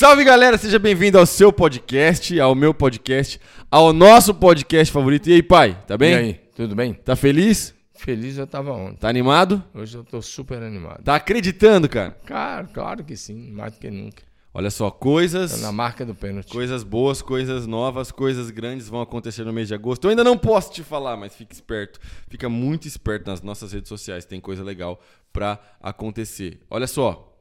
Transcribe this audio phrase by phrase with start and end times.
[0.00, 3.38] Salve galera, seja bem-vindo ao seu podcast, ao meu podcast,
[3.70, 5.28] ao nosso podcast favorito.
[5.28, 6.12] E aí, pai, tá bem?
[6.12, 6.94] E aí, tudo bem?
[6.94, 7.74] Tá feliz?
[7.92, 8.96] Feliz eu tava ontem.
[8.96, 9.62] Tá animado?
[9.74, 11.02] Hoje eu tô super animado.
[11.02, 12.18] Tá acreditando, cara?
[12.24, 14.22] Claro, claro que sim, mais do que nunca.
[14.54, 15.60] Olha só, coisas.
[15.60, 16.50] Na marca do pênalti.
[16.50, 20.06] Coisas boas, coisas novas, coisas grandes vão acontecer no mês de agosto.
[20.06, 22.00] Eu ainda não posso te falar, mas fique esperto.
[22.26, 24.24] Fica muito esperto nas nossas redes sociais.
[24.24, 24.98] Tem coisa legal
[25.30, 26.58] pra acontecer.
[26.70, 27.38] Olha só.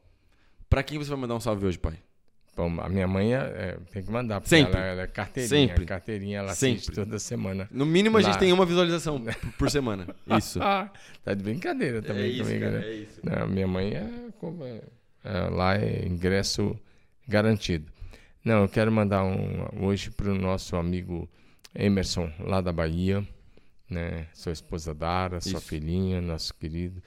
[0.70, 1.98] Pra quem você vai mandar um salve hoje, pai?
[2.56, 4.78] Bom, a minha mãe é, é, tem que mandar, porque Sempre.
[4.78, 5.68] ela, ela é carteirinha.
[5.70, 5.86] Sempre.
[5.86, 6.76] Carteirinha, ela Sempre.
[6.80, 7.70] assiste toda semana.
[7.72, 9.24] No mínimo a gente tem uma visualização
[9.58, 10.08] por- semana.
[10.38, 10.62] Isso.
[10.62, 10.92] Ah,
[11.24, 12.86] tá de brincadeira também É isso, comigo, cara, né?
[12.88, 13.20] é isso.
[13.24, 14.82] Não, minha mãe é, como é-
[15.24, 16.78] é, lá é ingresso
[17.28, 17.90] garantido.
[18.44, 21.30] Não, eu quero mandar um hoje para o nosso amigo
[21.74, 23.26] Emerson, lá da Bahia,
[23.90, 24.28] né?
[24.34, 25.68] Sua esposa Dara, sua Isso.
[25.68, 27.02] filhinha, nosso querido,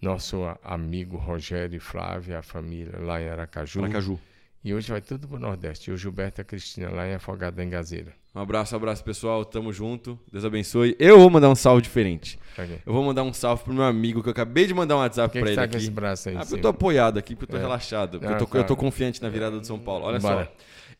[0.00, 3.82] nosso amigo Rogério e Flávia, a família lá em Aracaju.
[3.84, 4.20] Aracaju.
[4.64, 5.90] E hoje vai tudo pro Nordeste.
[5.90, 8.12] E o Gilberto e a Cristina lá em Afogado da Engazeira.
[8.34, 10.96] Um abraço, abraço pessoal, tamo junto, Deus abençoe.
[10.98, 12.38] Eu vou mandar um salve diferente.
[12.58, 12.80] Ok.
[12.84, 15.30] Eu vou mandar um salve pro meu amigo que eu acabei de mandar um WhatsApp
[15.32, 15.84] que, pra que ele tá com aqui.
[15.84, 16.36] esse braço aí?
[16.36, 17.66] Ah, eu tô apoiado aqui, porque eu tô É.
[17.66, 18.58] relaxado, porque Ah, eu, tô, tá.
[18.58, 20.04] eu tô confiante na virada do São Paulo.
[20.06, 20.46] Olha Bora.
[20.46, 20.52] só.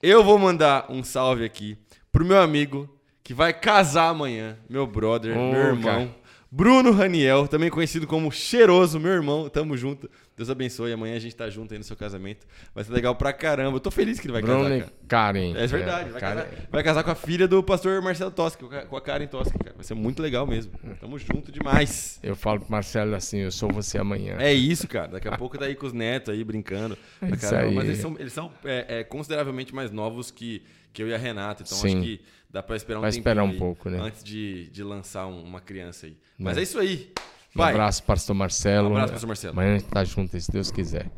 [0.02, 1.76] Eu vou mandar um salve aqui
[2.12, 2.88] pro meu amigo
[3.22, 5.82] que vai casar amanhã, meu brother, Ô, meu irmão.
[5.82, 6.14] cara.
[6.56, 10.08] Bruno Raniel, também conhecido como Cheiroso, meu irmão, tamo junto.
[10.36, 12.46] Deus abençoe, amanhã a gente tá junto aí no seu casamento.
[12.72, 13.76] Vai ser legal pra caramba.
[13.76, 14.92] Eu tô feliz que ele vai Bruno casar, cara.
[15.08, 15.54] Karen.
[15.56, 16.10] É verdade.
[16.10, 19.26] Vai, Karen- casar, vai casar com a filha do pastor Marcelo Tosca, com a- Karen
[19.26, 19.74] Tosca, cara.
[19.74, 20.70] Vai ser muito legal mesmo.
[21.00, 22.20] Tamo junto demais.
[22.22, 24.36] Eu falo pro Marcelo assim, eu sou você amanhã.
[24.38, 25.08] É isso, cara.
[25.08, 26.96] Daqui a pouco tá aí com os netos aí brincando.
[27.20, 27.74] aí.
[27.74, 31.18] Mas eles são, eles são é, é, consideravelmente mais novos que, que eu e a
[31.18, 31.64] Renata.
[31.66, 31.88] Então Sim.
[31.88, 32.20] acho que
[32.54, 33.98] dá pra esperar um Vai esperar um pouco, né?
[34.00, 36.16] Antes de, de lançar um- uma criança aí.
[36.38, 36.60] Mas Né.
[36.60, 37.12] é isso aí.
[37.54, 38.88] Um Pai, abraço, pastor Marcelo.
[38.88, 39.52] Um abraço, pastor Marcelo.
[39.52, 41.10] Amanhã a gente tá junto, se Deus quiser.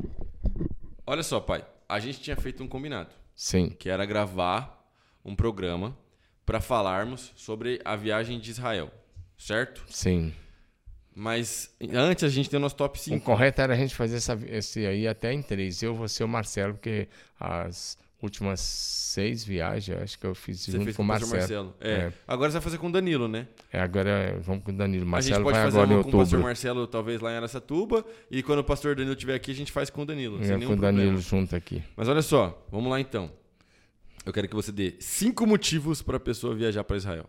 [1.06, 1.64] olha só, pai.
[1.88, 3.10] A gente tinha feito um combinado.
[3.34, 3.68] Sim.
[3.78, 4.90] que era gravar
[5.22, 5.94] um programa
[6.46, 8.90] para falarmos sobre a viagem de Israel,
[9.36, 9.84] certo?
[9.90, 10.32] Sim.
[11.14, 13.24] Mas antes a gente tem o nosso top O 5.
[13.24, 15.82] correto era a gente fazer essa, esse aí até em três.
[15.82, 17.08] Eu, você e o Marcelo, porque
[17.38, 21.74] as últimas seis viagens, acho que eu fiz Você junto fez com o pastor Marcelo.
[21.80, 21.90] É.
[21.90, 22.12] É.
[22.28, 23.46] Agora você vai fazer com o Danilo, né?
[23.72, 25.04] É, agora vamos com o Danilo.
[25.04, 26.40] a Marcelo gente pode vai fazer agora uma com o pastor.
[26.40, 29.88] Marcelo, talvez lá em Aracatuba, e quando o pastor Danilo estiver aqui, a gente faz
[29.88, 30.98] com o Danilo, sem É, nenhum com o problema.
[30.98, 31.82] Danilo junto aqui.
[31.96, 33.30] Mas olha só, vamos lá então.
[34.26, 37.24] Eu quero que você dê cinco motivos para a pessoa viajar para Israel.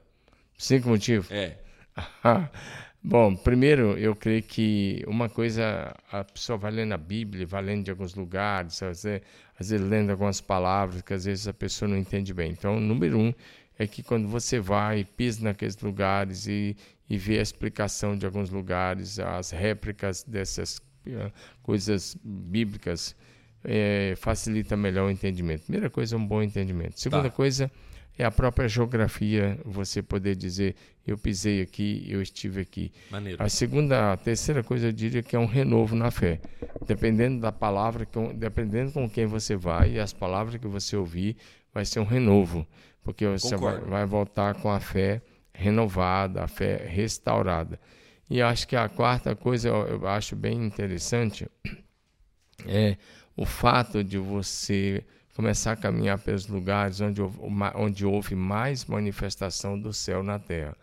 [0.58, 1.32] Cinco motivos?
[1.32, 1.58] É.
[3.10, 7.86] Bom, primeiro, eu creio que uma coisa, a pessoa vai lendo a Bíblia, vai lendo
[7.86, 9.22] de alguns lugares, às vezes,
[9.58, 12.52] às vezes lendo algumas palavras que às vezes a pessoa não entende bem.
[12.52, 13.34] Então, número um
[13.80, 16.76] é que quando você vai, pisa naqueles lugares e,
[17.10, 21.32] e vê a explicação de alguns lugares, as réplicas dessas eh,
[21.64, 23.16] coisas bíblicas,
[23.64, 25.62] eh, facilita melhor o entendimento.
[25.62, 27.00] Primeira coisa é um bom entendimento.
[27.00, 27.36] Segunda Tá.
[27.38, 27.72] coisa
[28.18, 32.92] é a própria geografia, você poder dizer, eu pisei aqui, eu estive aqui.
[33.12, 33.42] Maneiro.
[33.42, 36.40] A segunda, a terceira coisa eu diria que é um renovo na fé.
[36.88, 41.38] Dependendo da palavra, com- dependendo com quem você vai e as palavras que você ouvir,
[41.74, 42.66] vai ser um renovo,
[43.04, 45.22] porque você vai, vai voltar com a fé
[45.54, 47.80] renovada, a fé restaurada.
[48.30, 51.48] E acho que a quarta coisa eu, eu acho bem interessante
[52.66, 52.98] é
[53.36, 55.04] o fato de você
[55.38, 57.22] começar a caminhar pelos lugares onde
[57.76, 60.76] onde houve mais manifestação do céu na terra.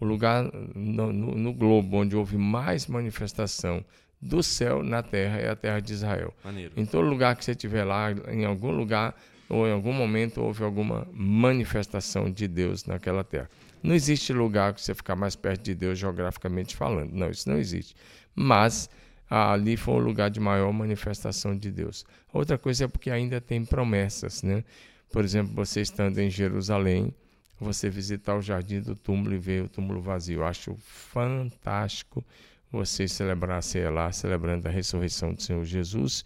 [0.00, 3.84] O lugar no, no- no globo onde houve mais manifestação
[4.20, 6.32] do céu na terra é a terra de Israel.
[6.42, 6.72] Maneiro.
[6.76, 9.14] Em todo lugar que você estiver lá, em algum lugar
[9.48, 13.48] ou em algum momento houve alguma manifestação de Deus naquela terra.
[13.82, 17.12] Não existe lugar que você ficar mais perto de Deus geograficamente falando.
[17.12, 17.94] Não, isso não existe.
[18.34, 18.88] Mas
[19.28, 22.04] ali foi o lugar de maior manifestação de Deus.
[22.32, 24.64] Outra coisa é porque ainda tem promessas, né?
[25.12, 27.12] Por exemplo, você estando em Jerusalém,
[27.60, 30.40] você visitar o jardim do túmulo e ver o túmulo vazio.
[30.40, 30.74] Eu acho
[31.22, 32.24] fantástico
[32.70, 36.24] você celebrar ceia lá, celebrando a ressurreição do Senhor Jesus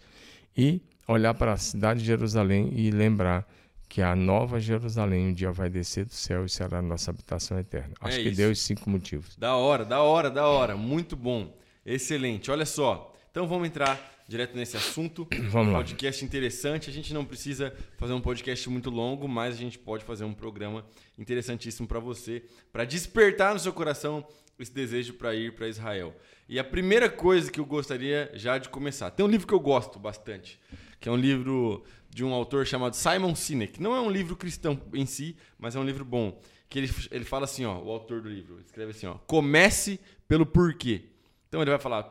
[0.55, 3.47] e olhar para a cidade de Jerusalém e lembrar
[3.89, 7.59] que a nova Jerusalém um dia vai descer do céu e será a nossa habitação
[7.59, 7.93] eterna.
[8.01, 8.37] Acho É que isso.
[8.37, 9.35] deu os cinco motivos.
[9.37, 10.75] Da hora, da hora, da hora.
[10.75, 11.53] Muito bom.
[11.85, 12.49] Excelente.
[12.49, 13.13] Olha só.
[13.31, 15.27] Então vamos entrar direto nesse assunto.
[15.51, 15.79] Vamos lá.
[15.79, 16.89] Podcast interessante.
[16.89, 20.33] A gente não precisa fazer um podcast muito longo, mas a gente pode fazer um
[20.33, 20.85] programa
[21.17, 24.25] interessantíssimo para você, para despertar no seu coração
[24.59, 26.15] esse desejo para ir para Israel.
[26.47, 29.09] E a primeira coisa que eu gostaria já de começar.
[29.11, 30.59] Tem um livro que eu gosto bastante,
[30.99, 33.81] que é um livro de um autor chamado Simon Sinek.
[33.81, 36.39] Não é um livro cristão em si, mas é um livro bom.
[36.69, 40.45] Que ele, ele fala assim, ó, o autor do livro, escreve assim, ó, comece pelo
[40.45, 41.12] porquê.
[41.53, 42.01] Então ele vai falar,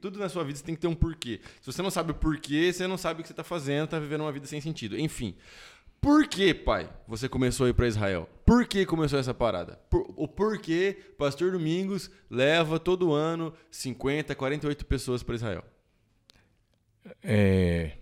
[0.00, 1.40] tudo na sua vida você tem que ter um porquê.
[1.60, 3.98] Se você não sabe o porquê, você não sabe o que você está fazendo, está
[3.98, 4.96] vivendo uma vida sem sentido.
[4.96, 5.34] Enfim.
[6.00, 8.30] Por que, pai, você começou a ir para Israel?
[8.46, 9.80] Por que começou essa parada?
[9.90, 15.64] Por, o porquê Pastor Domingos leva todo ano 50, 48 pessoas para Israel?
[17.24, 17.96] É...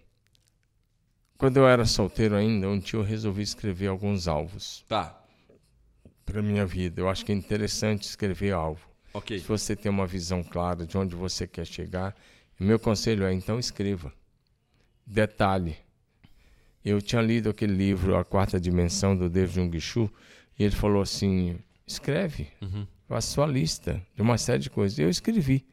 [1.38, 4.85] Quando eu era solteiro ainda, um eu resolvi escrever alguns alvos.
[4.87, 5.19] Tá.
[6.26, 7.00] Para minha vida.
[7.00, 8.90] Eu acho que é interessante escrever alvo.
[9.12, 9.39] Ok.
[9.39, 12.15] Se você tem uma visão clara de onde você quer chegar,
[12.59, 14.12] meu conselho é então escreva.
[15.07, 15.77] Detalhe.
[16.85, 20.11] Eu tinha lido aquele livro A Quarta Dimensão do David Jung Shu
[20.59, 22.87] e ele falou assim: escreve, uhum.
[23.09, 24.99] faça sua lista de uma série de coisas.
[24.99, 25.67] Eu escrevi.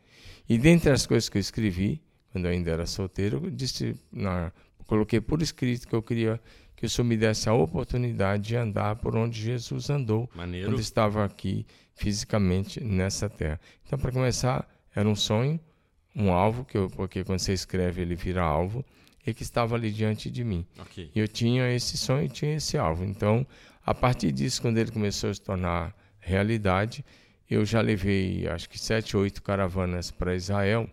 [0.50, 2.02] E dentre as coisas que eu escrevi,
[2.32, 4.52] quando eu ainda era solteiro, eu disse na
[4.86, 6.40] coloquei por escrito que eu queria
[6.76, 10.70] que o Senhor me desse a oportunidade de andar por onde Jesus andou Maneiro.
[10.70, 11.66] quando estava aqui
[11.98, 13.60] fisicamente nessa terra.
[13.86, 15.60] Então, para começar, era um sonho,
[16.16, 18.86] um alvo, que eu, porque quando você escreve ele vira alvo,
[19.26, 20.66] e que estava ali diante de mim.
[20.80, 21.12] Okay.
[21.14, 23.04] E eu tinha esse sonho e tinha esse alvo.
[23.04, 23.46] Então,
[23.86, 27.04] a partir disso, quando ele começou a se tornar realidade,
[27.50, 30.90] eu já levei, acho que sete, oito caravanas para Israel,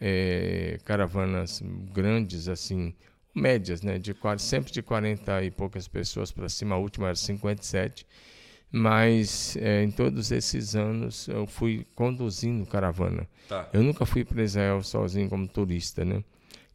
[0.00, 1.62] é, caravanas
[1.92, 2.92] grandes, assim,
[3.34, 3.98] médias, né?
[3.98, 8.06] De sempre de 40 e poucas pessoas para cima, a última era 57.
[8.70, 13.28] Mas é, em todos esses anos eu fui conduzindo caravana.
[13.48, 13.68] Tá.
[13.72, 16.22] Eu nunca fui para Israel sozinho como turista, né?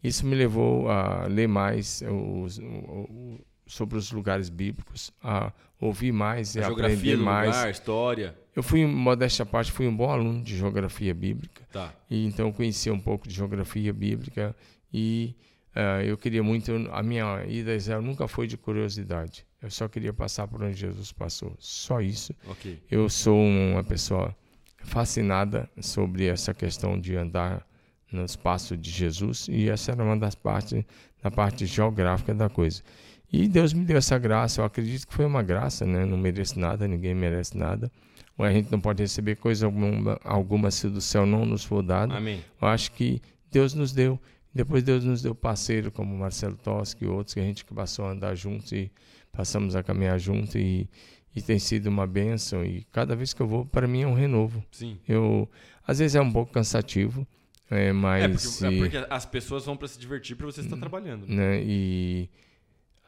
[0.03, 2.59] Isso me levou a ler mais os,
[3.67, 7.55] sobre os lugares bíblicos, a ouvir mais a e aprender mais.
[7.55, 8.35] Lugar, história.
[8.55, 11.61] Eu fui, modéstia à parte, fui um bom aluno de geografia bíblica.
[11.71, 11.94] Tá.
[12.09, 14.55] E então eu conhecia um pouco de geografia bíblica
[14.91, 15.35] e
[15.71, 19.45] Uh, eu queria muito, a minha ida a Israel nunca foi de curiosidade.
[19.61, 21.55] Eu só queria passar por onde Jesus passou.
[21.59, 22.33] Só isso.
[22.47, 22.81] Okay.
[22.89, 24.35] Eu sou uma pessoa
[24.83, 27.65] fascinada sobre essa questão de andar
[28.11, 30.83] nos passos de Jesus e essa era uma das partes
[31.21, 32.81] da parte geográfica da coisa.
[33.31, 34.59] E Deus me deu essa graça.
[34.59, 36.05] Eu acredito que foi uma graça, né?
[36.05, 37.91] Não mereço nada, ninguém merece nada.
[38.37, 42.13] A gente não pode receber coisa alguma, alguma se do céu não nos for dado.
[42.13, 42.43] Amém.
[42.59, 43.21] Eu acho que
[43.51, 44.19] Deus nos deu.
[44.53, 48.11] Depois Deus nos deu parceiro como Marcelo Toschi e outros que a gente passou a
[48.11, 48.91] andar juntos e
[49.31, 50.89] passamos a caminhar junto e,
[51.36, 54.13] e tem sido uma benção e cada vez que eu vou para mim é um
[54.13, 54.63] renovo.
[54.72, 54.98] Sim.
[55.07, 55.50] Eu
[55.86, 57.28] às vezes é um pouco cansativo,
[57.69, 60.78] é, mas é porque, é porque as pessoas vão para se divertir para você estar
[60.78, 61.25] trabalhando.
[61.28, 61.62] Né?
[61.63, 62.30] E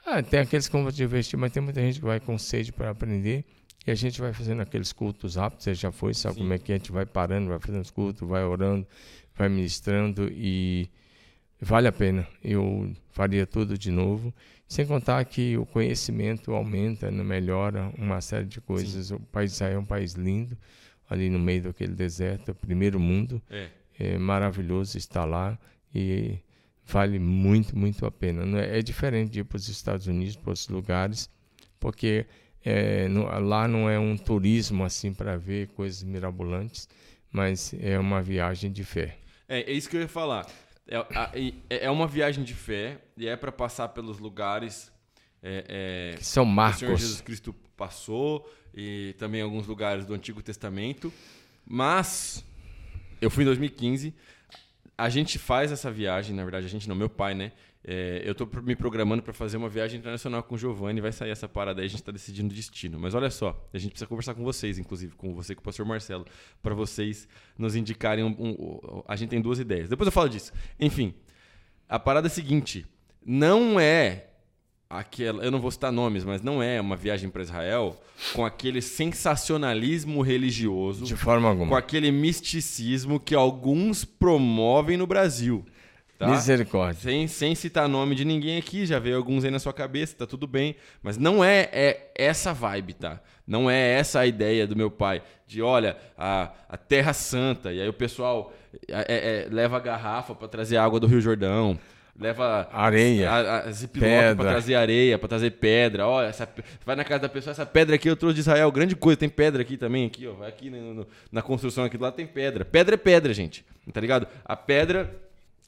[0.06, 2.72] ah, tem aqueles que vão se divertir, mas tem muita gente que vai com sede
[2.72, 3.46] para aprender.
[3.86, 6.42] E a gente vai fazendo aqueles cultos rápidos, você já foi, sabe Sim.
[6.42, 6.76] como é que é?
[6.76, 8.88] a gente vai parando, vai fazendo os cultos, vai orando,
[9.36, 10.90] vai ministrando e
[11.62, 12.28] vale a pena.
[12.44, 14.34] Eu faria tudo de novo.
[14.68, 19.08] Sem contar que o conhecimento aumenta, né, melhora uma série de coisas.
[19.08, 19.16] Sim.
[19.16, 20.58] O país é um país lindo,
[21.10, 23.42] ali no meio daquele deserto, primeiro mundo.
[23.50, 23.70] É.
[24.00, 25.58] é maravilhoso estar lá
[25.94, 26.40] e
[26.86, 28.60] vale muito, muito a pena.
[28.62, 31.30] É, é diferente de ir para os Estados Unidos, para outros lugares,
[31.80, 32.26] porque
[32.64, 36.88] é, no, lá não é um turismo assim para ver coisas mirabolantes,
[37.32, 39.18] mas é uma viagem de fé.
[39.48, 40.48] É, é isso que eu ia falar.
[40.88, 44.92] É, é, é uma viagem de fé e é para passar pelos lugares
[45.42, 46.80] é, é, que são marcos.
[46.80, 51.12] Que o Senhor Jesus Cristo passou e também alguns lugares do Antigo Testamento.
[51.66, 52.44] Mas
[53.22, 54.14] eu fui em 2015.
[54.98, 57.52] A gente faz essa viagem, na verdade, a gente não, meu pai, né?
[57.86, 61.32] É, eu estou me programando para fazer uma viagem internacional com o Giovanni, vai sair
[61.32, 62.98] essa parada aí, a gente está decidindo o destino.
[62.98, 65.66] Mas olha só, a gente precisa conversar com vocês, inclusive, com você e com o
[65.66, 66.26] pastor Marcelo,
[66.62, 68.24] para vocês nos indicarem.
[68.24, 69.90] Um, um, a gente tem duas ideias.
[69.90, 70.54] Depois eu falo disso.
[70.80, 71.14] Enfim,
[71.90, 72.86] a parada é a seguinte:
[73.26, 74.28] não é
[74.90, 75.44] aquela.
[75.44, 78.02] Eu não vou citar nomes, mas não é uma viagem para Israel
[78.34, 81.04] com aquele sensacionalismo religioso.
[81.04, 81.68] De forma alguma.
[81.70, 85.66] Com aquele misticismo que alguns promovem no Brasil.
[86.18, 86.28] Tá?
[86.28, 87.02] Misericórdia.
[87.02, 90.28] Sem, sem citar nome de ninguém aqui, já veio alguns aí na sua cabeça, tá
[90.28, 90.76] tudo bem.
[91.02, 93.20] Mas não é, é essa vibe, tá?
[93.46, 95.22] Não é essa a ideia do meu pai.
[95.48, 97.74] De olha, a, a Terra Santa.
[97.74, 98.54] E aí o pessoal
[98.88, 101.78] é, é, leva a garrafa para trazer água do Rio Jordão.
[102.18, 103.64] Leva areia, a, a
[104.36, 106.08] para trazer areia, para trazer pedra.
[106.08, 106.48] Olha, essa,
[106.86, 109.28] vai na casa da pessoa, essa pedra aqui eu trouxe de Israel, grande coisa, tem
[109.28, 112.64] pedra aqui também, aqui, ó, aqui no, no, na construção aqui do lado tem pedra.
[112.64, 113.66] Pedra é pedra, gente.
[113.92, 114.28] Tá ligado?
[114.46, 115.12] A pedra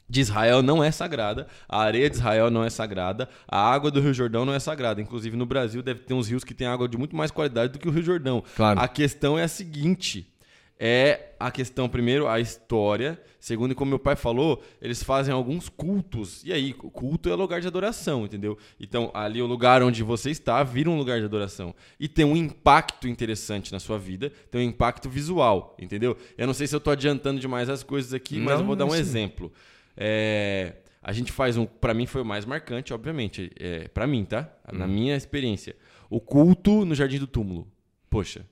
[0.07, 3.99] de Israel não é sagrada, a areia de Israel não é sagrada, a água do
[3.99, 5.01] Rio Jordão não é sagrada.
[5.01, 7.79] Inclusive no Brasil deve ter uns rios que têm água de muito mais qualidade do
[7.79, 8.43] que o Rio Jordão.
[8.55, 8.79] Claro.
[8.79, 10.31] A questão é a seguinte:
[10.77, 13.19] é a questão, primeiro, a história.
[13.39, 16.43] Segundo, como meu pai falou, eles fazem alguns cultos.
[16.43, 18.57] E aí, culto é lugar de adoração, entendeu?
[18.79, 21.73] Então, ali o lugar onde você está vira um lugar de adoração.
[21.99, 26.17] E tem um impacto interessante na sua vida, tem um impacto visual, entendeu?
[26.37, 28.75] Eu não sei se eu estou adiantando demais as coisas aqui, mas Não, eu vou
[28.75, 28.97] dar um sim.
[28.97, 29.51] exemplo.
[29.97, 31.65] É, a gente faz um.
[31.65, 33.51] Para mim foi o mais marcante, obviamente.
[33.59, 34.49] É, para mim, tá?
[34.71, 35.75] Na minha experiência.
[36.09, 37.67] O culto no Jardim do Túmulo.
[38.09, 38.45] Poxa.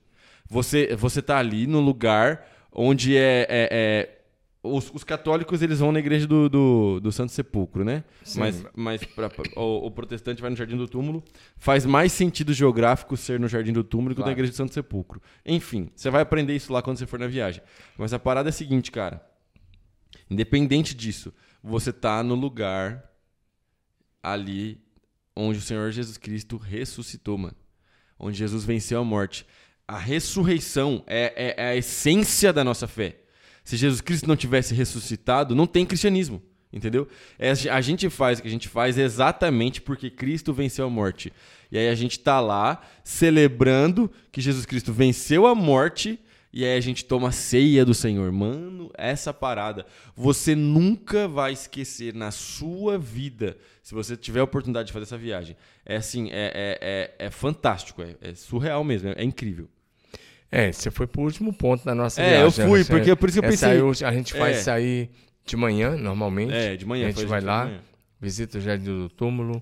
[0.48, 3.46] Você, você tá ali no lugar onde é.
[3.48, 4.20] é- é-
[4.66, 8.02] os, os católicos eles vão na igreja do, do, do Santo Sepulcro, né?
[8.22, 8.40] Sim.
[8.40, 11.22] Mas, mas pra- pra- o, o protestante vai no Jardim do Túmulo.
[11.58, 14.36] Faz mais sentido geográfico ser no Jardim do Túmulo que na Claro.
[14.38, 15.20] igreja do Santo Sepulcro.
[15.44, 17.62] Enfim, você vai aprender isso lá quando você for na viagem.
[17.98, 19.22] Mas a parada é a seguinte, cara.
[20.30, 23.02] Independente disso, você tá no lugar
[24.22, 24.80] ali
[25.36, 27.56] onde o Senhor Jesus Cristo ressuscitou, mano.
[28.18, 29.46] Onde Jesus venceu a morte.
[29.86, 33.20] A ressurreição é, é- é a essência da nossa fé.
[33.64, 36.42] Se Jesus Cristo não tivesse ressuscitado, não tem cristianismo.
[36.72, 37.06] Entendeu?
[37.38, 41.32] É, a gente faz o que a gente faz exatamente porque Cristo venceu a morte.
[41.70, 46.18] E aí a gente tá lá celebrando que Jesus Cristo venceu a morte
[46.56, 48.30] e aí a gente toma a ceia do Senhor.
[48.30, 49.84] Mano, essa parada
[50.14, 55.18] você nunca vai esquecer na sua vida, se você tiver a oportunidade de fazer essa
[55.18, 55.56] viagem.
[55.84, 59.68] É assim, é, é, é, é fantástico, é, é surreal mesmo, é, é incrível.
[60.50, 62.66] É, você foi pro último ponto da nossa É, eu viagem.
[62.68, 62.84] fui, né?
[62.88, 64.06] porque por isso que eu Essa pensei.
[64.06, 64.60] aí a gente faz É.
[64.60, 65.10] sair
[65.44, 66.54] de manhã, normalmente.
[66.54, 67.06] É, de manhã.
[67.06, 67.80] A gente foi vai de lá,
[68.20, 69.60] visita o Jardim do Túmulo,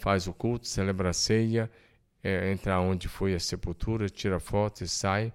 [0.00, 1.70] faz o culto, celebra a ceia,
[2.24, 5.32] é, entra onde foi a sepultura, tira foto e sai.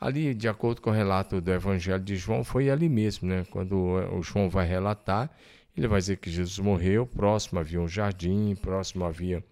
[0.00, 3.44] Ali, de acordo com o relato do Evangelho de João, foi ali mesmo, né?
[3.50, 5.30] Quando o João vai relatar,
[5.76, 9.44] ele vai dizer que Jesus morreu, próximo havia um jardim, próximo havia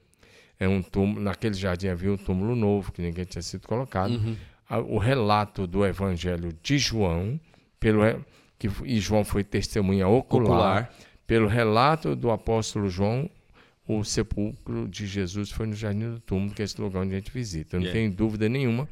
[0.59, 4.12] é, um túmulo, naquele jardim havia um túmulo novo que ninguém tinha sido colocado.
[4.12, 4.37] Uhum.
[4.88, 7.38] O relato do Evangelho de João,
[7.78, 8.00] pelo
[8.59, 10.93] que e João foi testemunha ocular, Ocular.
[11.26, 13.31] pelo relato do apóstolo João,
[13.87, 17.19] o sepulcro de Jesus foi no Jardim do Túmulo, que é esse lugar onde a
[17.19, 17.76] gente visita.
[17.76, 18.00] Eu não Yeah.
[18.00, 18.87] tenho dúvida nenhuma.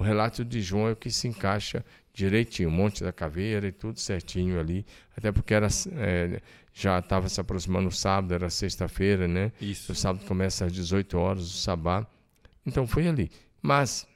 [0.00, 4.00] O relato de João é o que se encaixa direitinho, Monte da Caveira e tudo
[4.00, 6.40] certinho ali, até porque era, é,
[6.72, 9.52] já estava se aproximando o sábado, era sexta-feira, né?
[9.60, 9.92] Isso.
[9.92, 12.06] O sábado começa às 18 horas, o sabá.
[12.64, 13.30] Então foi ali.
[13.60, 14.08] Mas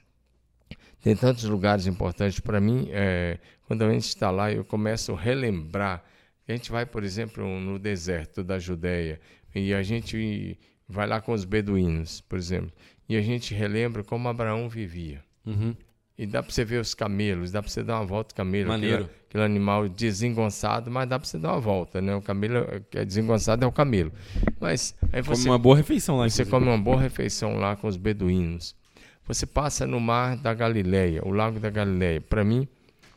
[1.03, 2.89] tem tantos lugares importantes para mim.
[2.89, 3.37] é,
[3.67, 6.03] quando a gente está lá, eu começo a relembrar.
[6.47, 9.21] A gente vai, por exemplo, no deserto da Judéia
[9.53, 10.57] e a gente
[10.89, 12.73] vai lá com os beduínos, por exemplo,
[13.07, 15.23] e a gente relembra como Abraão vivia.
[15.45, 15.75] Uhum.
[16.17, 18.69] E dá para você ver os camelos, dá para você dar uma volta de camelo.
[18.69, 19.03] Maneiro.
[19.03, 22.15] Aquele, aquele animal desengonçado, mas dá para você dar uma volta, né?
[22.15, 24.11] O camelo que é desengonçado é o camelo.
[24.59, 26.23] Mas aí Come você uma boa refeição lá.
[26.29, 26.49] você inclusive.
[26.51, 28.73] come uma boa refeição lá com os beduínos.
[29.27, 32.21] Você passa no mar da Galileia, o lago da Galileia.
[32.21, 32.67] Para mim,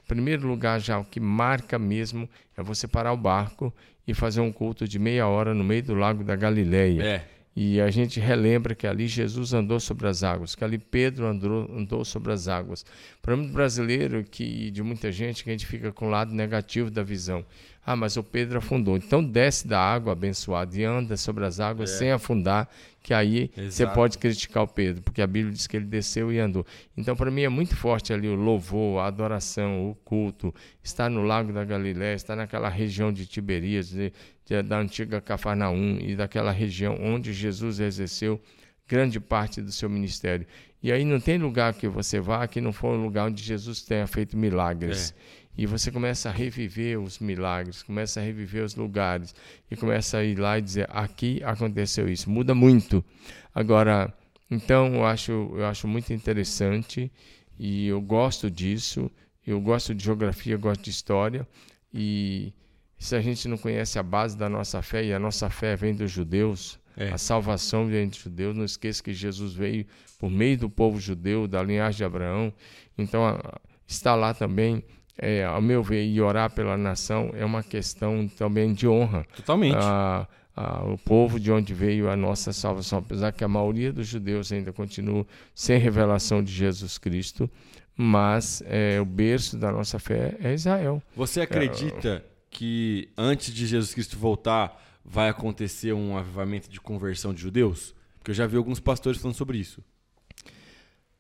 [0.02, 3.72] o primeiro lugar já o que marca mesmo é você parar o barco
[4.06, 7.02] e fazer um culto de meia hora no meio do lago da Galileia.
[7.02, 7.24] É.
[7.60, 11.68] E a gente relembra que ali Jesus andou sobre as águas, que ali Pedro andou,
[11.76, 12.86] andou sobre as águas.
[13.20, 16.32] Para muito brasileiro que, e de muita gente que a gente fica com o lado
[16.32, 17.44] negativo da visão.
[17.84, 18.96] Ah, mas o Pedro afundou.
[18.96, 22.70] Então desce da água abençoado e anda sobre as águas sem afundar,
[23.08, 26.38] que aí você pode criticar o Pedro, porque a Bíblia diz que ele desceu e
[26.38, 26.66] andou.
[26.94, 31.22] Então para mim é muito forte ali o louvor, a adoração, o culto, estar no
[31.22, 34.12] lago da Galiléia, estar naquela região de Tiberias, de-
[34.44, 38.38] de- da antiga Cafarnaum e daquela região onde Jesus exerceu
[38.86, 40.46] grande parte do seu ministério.
[40.82, 43.80] E aí não tem lugar que você vá que não for um lugar onde Jesus
[43.80, 45.14] tenha feito milagres.
[45.58, 49.34] E você começa a reviver os milagres, começa a reviver os lugares
[49.68, 52.30] e começa a ir lá e dizer: aqui aconteceu isso.
[52.30, 53.04] Muda muito.
[53.52, 54.14] Agora,
[54.48, 57.10] então eu acho, eu acho muito interessante
[57.58, 59.10] e eu gosto disso.
[59.44, 61.46] Eu gosto de geografia, eu gosto de história.
[61.92, 62.52] E
[62.98, 65.94] se a gente não conhece a base da nossa fé, e a nossa fé vem
[65.94, 67.10] dos judeus, É.
[67.10, 69.86] a salvação vem dos judeus, não esqueça que Jesus veio
[70.18, 72.52] por meio do povo judeu, da linhagem de Abraão.
[72.96, 74.84] Então, a- está lá também,
[75.18, 79.26] é, ao meu ver, e orar pela nação é uma questão também de honra.
[79.36, 79.76] Totalmente.
[79.76, 84.06] A- a- o povo de onde veio a nossa salvação, apesar que a maioria dos
[84.06, 87.48] judeus ainda continua sem revelação de Jesus Cristo,
[87.96, 91.02] mas é, o berço da nossa fé é Israel.
[91.16, 97.40] Você acredita que antes de Jesus Cristo voltar vai acontecer um avivamento de conversão de
[97.40, 97.94] judeus?
[98.18, 99.82] Porque eu já vi alguns pastores falando sobre isso.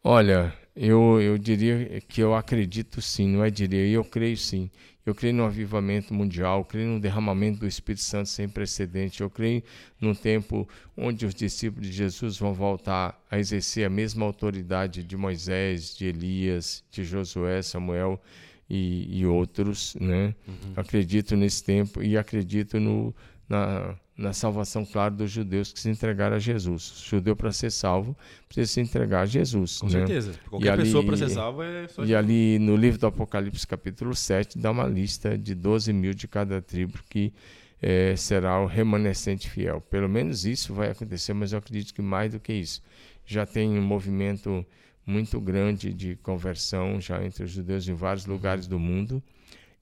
[0.02, 4.70] Olha, eu, eu diria que eu acredito sim, não é diria, eu creio sim.
[5.04, 9.22] Eu creio no avivamento mundial, eu creio no derramamento do Espírito Santo sem precedente.
[9.22, 9.62] Eu creio
[9.98, 15.16] num tempo onde os discípulos de Jesus vão voltar a exercer a mesma autoridade de
[15.16, 18.20] Moisés, de Elias, de Josué, Samuel.
[18.68, 20.34] e, e outros, né?
[20.46, 20.72] Uhum.
[20.76, 23.14] Acredito nesse tempo e acredito no,
[23.48, 27.02] na, na salvação, claro, dos judeus que se entregaram a Jesus.
[27.06, 28.16] O judeu, para ser salvo,
[28.48, 29.78] precisa se entregar a Jesus.
[29.78, 29.92] Com né?
[29.92, 30.32] certeza.
[30.50, 34.16] Qualquer ali, pessoa para ser salvo é só E ali no livro do Apocalipse, capítulo
[34.16, 37.32] 7, dá uma lista de 12 mil de cada tribo que
[37.80, 39.80] é, será o remanescente fiel.
[39.80, 42.82] Pelo menos isso vai acontecer, mas eu acredito que mais do que isso.
[43.24, 44.66] Já tem um movimento
[45.06, 49.22] muito grande de conversão já entre os judeus em vários lugares do mundo.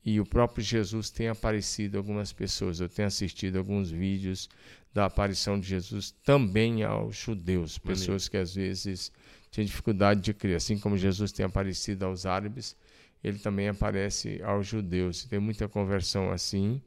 [0.06, 2.78] E o próprio Jesus tem aparecido a algumas pessoas.
[2.78, 4.48] Eu tenho assistido alguns vídeos
[4.94, 9.10] da aparição de Jesus também aos judeus, pessoas que às vezes
[9.50, 10.54] tinham dificuldade de crer.
[10.54, 12.76] Assim como Jesus tem aparecido aos árabes,
[13.22, 15.24] ele também aparece aos judeus.
[15.24, 16.80] Tem muita conversão assim.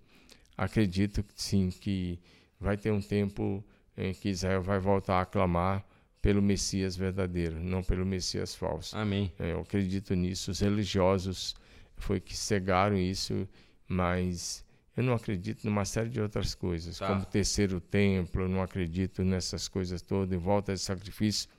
[0.58, 2.18] Acredito sim que
[2.58, 3.62] vai ter um tempo
[3.98, 5.86] em que Israel vai voltar a clamar
[6.22, 8.98] pelo Messias verdadeiro, não pelo Messias falso.
[8.98, 9.30] Amém.
[9.38, 10.52] É, eu acredito nisso.
[10.52, 11.54] Os religiosos
[12.00, 13.48] foi que cegaram isso,
[13.88, 14.66] mas
[14.96, 17.08] eu não acredito numa série de outras coisas, tá.
[17.08, 21.50] como terceiro templo, eu não acredito nessas coisas todas, em volta de sacrifício.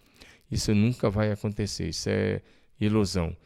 [0.51, 2.43] Isso nunca vai acontecer, isso é
[2.81, 3.37] ilusão.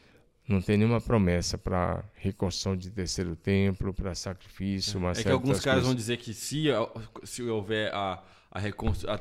[0.48, 5.60] Não tem nenhuma promessa para reconstrução de terceiro templo, para sacrifício, uma é que alguns
[5.60, 5.86] caras coisas.
[5.86, 6.64] vão dizer que se,
[7.22, 8.22] se houver a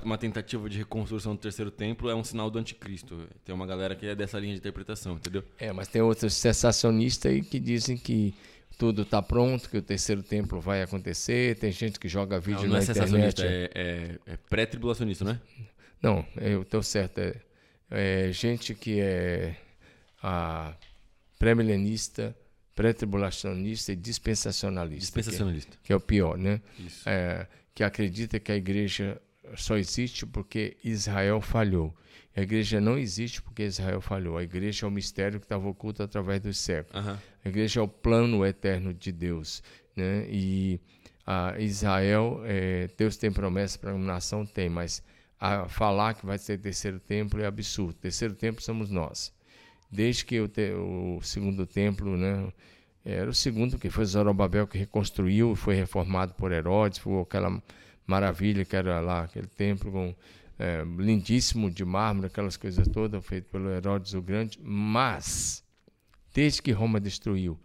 [0.04, 3.28] uma tentativa de reconstrução do terceiro templo é um sinal do anticristo.
[3.44, 5.44] Tem uma galera que é dessa linha de interpretação, entendeu?
[5.58, 8.34] É, mas tem outros sensacionistas aí que dizem que
[8.78, 11.58] tudo está pronto, que o terceiro templo vai acontecer.
[11.58, 13.42] Tem gente que joga vídeo não, não na é internet.
[13.44, 15.40] É, é, é pré-tribulacionista, não é?
[16.02, 17.20] Não, eu estou certo.
[17.20, 17.36] É,
[17.90, 19.56] é, gente que é
[21.40, 22.36] pré-milenista,
[22.76, 25.00] pré-tribulacionista e dispensacionalista.
[25.00, 25.72] Dispensacionalista.
[25.72, 26.62] Que, é, que é o pior, né?
[26.80, 27.08] Isso.
[27.08, 29.22] É, que acredita que a igreja
[29.56, 31.96] só existe porque Israel falhou.
[32.36, 34.38] A igreja não existe porque Israel falhou.
[34.38, 37.06] A igreja é o mistério que estava oculto através dos séculos.
[37.06, 37.18] Uhum.
[37.46, 39.62] A igreja é o plano eterno de Deus.
[39.96, 40.26] Né?
[40.30, 40.80] E
[41.26, 44.46] a Israel, é, Deus tem promessa para uma nação?
[44.46, 45.04] Tem, mas
[45.40, 47.94] a falar que vai ser terceiro templo é absurdo.
[47.94, 49.32] Terceiro templo somos nós.
[49.92, 52.52] Desde que o, te, o segundo templo, né,
[53.06, 57.62] era o segundo, que foi Zorobabel que reconstruiu, foi reformado por Herodes, foi aquela
[58.08, 60.16] maravilha que era lá, aquele templo com,
[60.58, 64.58] é, lindíssimo de mármore, aquelas coisas todas, feito pelo Herodes o Grande.
[64.62, 65.64] Mas,
[66.34, 67.60] desde que Roma destruiu,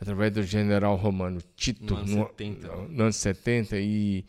[0.00, 4.24] através do general romano Tito, no ano 70, no, no ano 70 e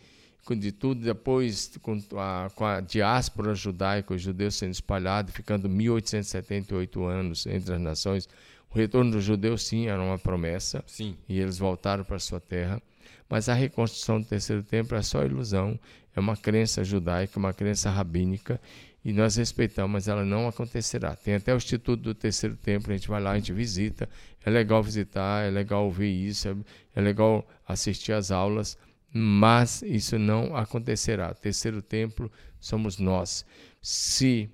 [0.60, 7.04] de tudo, depois com a, com a diáspora judaica, os judeus sendo espalhados, ficando 1878
[7.06, 8.28] anos entre as nações,
[8.74, 10.84] o retorno dos judeus, sim, era uma promessa.
[10.88, 11.16] Sim.
[11.30, 12.82] E eles voltaram para sua terra.
[13.30, 15.80] Mas a reconstrução do terceiro templo é só ilusão.
[16.16, 18.60] É uma crença judaica, uma crença rabínica.
[19.06, 21.16] E nós respeitamos, mas ela não acontecerá.
[21.16, 24.10] Tem até o Instituto do Terceiro Templo, a gente vai lá, a gente visita.
[24.46, 26.56] É legal visitar, é legal ouvir isso, é,
[26.96, 28.78] é legal assistir às aulas,
[29.12, 31.32] mas isso não acontecerá.
[31.32, 33.46] O terceiro templo somos nós.
[33.82, 34.50] Se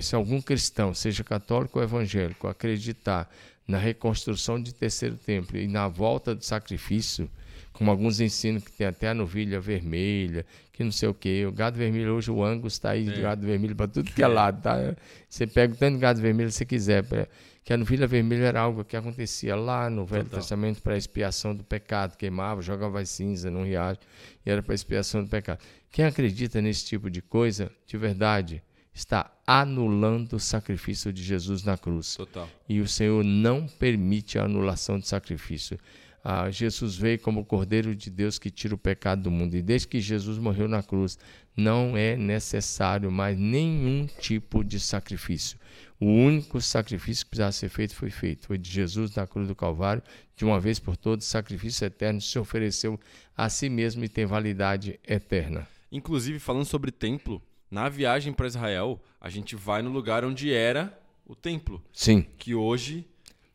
[0.00, 3.30] se algum cristão, seja católico ou evangélico, acreditar
[3.66, 7.30] na reconstrução de terceiro templo e na volta do sacrifício,
[7.72, 11.52] como alguns ensinam que tem até a novilha vermelha, que não sei o que, o
[11.52, 13.12] gado vermelho hoje o Angus está aí é.
[13.12, 14.94] de gado vermelho para tudo que é lado, tá?
[15.28, 17.04] Você pega o tanto de gado vermelho que você quiser,
[17.64, 20.40] que a novilha vermelha era algo que acontecia lá no Velho Total.
[20.40, 24.00] Testamento para expiação do pecado, queimava, jogava cinza num riacho
[24.44, 25.60] e era para expiação do pecado.
[25.90, 31.76] Quem acredita nesse tipo de coisa, de verdade, está anulando o sacrifício de Jesus na
[31.78, 32.16] cruz.
[32.16, 32.48] Total.
[32.68, 35.78] E o Senhor não permite a anulação de sacrifício.
[36.24, 39.56] Ah, Jesus veio como o Cordeiro de Deus que tira o pecado do mundo.
[39.56, 41.18] E desde que Jesus morreu na cruz,
[41.56, 45.58] não é necessário mais nenhum tipo de sacrifício.
[45.98, 48.46] O único sacrifício que precisava ser feito foi feito.
[48.46, 50.02] Foi de Jesus na cruz do Calvário,
[50.36, 52.98] de uma vez por todas, sacrifício eterno, se ofereceu
[53.36, 55.66] a si mesmo e tem validade eterna.
[55.90, 60.96] Inclusive, falando sobre templo, na viagem para Israel, a gente vai no lugar onde era
[61.24, 61.82] o templo.
[61.90, 62.20] Sim.
[62.36, 63.08] Que hoje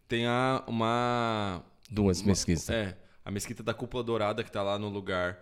[0.08, 1.64] tem a, uma.
[1.88, 2.68] Duas uma, mesquitas.
[2.68, 2.98] É.
[3.24, 5.38] A mesquita da Cúpula Dourada, que está lá no lugar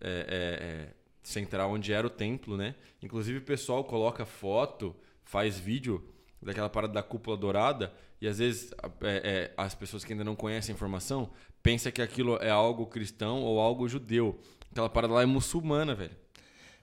[0.00, 2.74] é, é, é, central onde era o templo, né?
[3.00, 6.02] Inclusive o pessoal coloca foto, faz vídeo
[6.42, 10.34] daquela parada da Cúpula Dourada e às vezes é, é, as pessoas que ainda não
[10.34, 11.30] conhecem a informação
[11.62, 14.40] pensam que aquilo é algo cristão ou algo judeu.
[14.72, 16.25] Aquela parada lá é muçulmana, velho.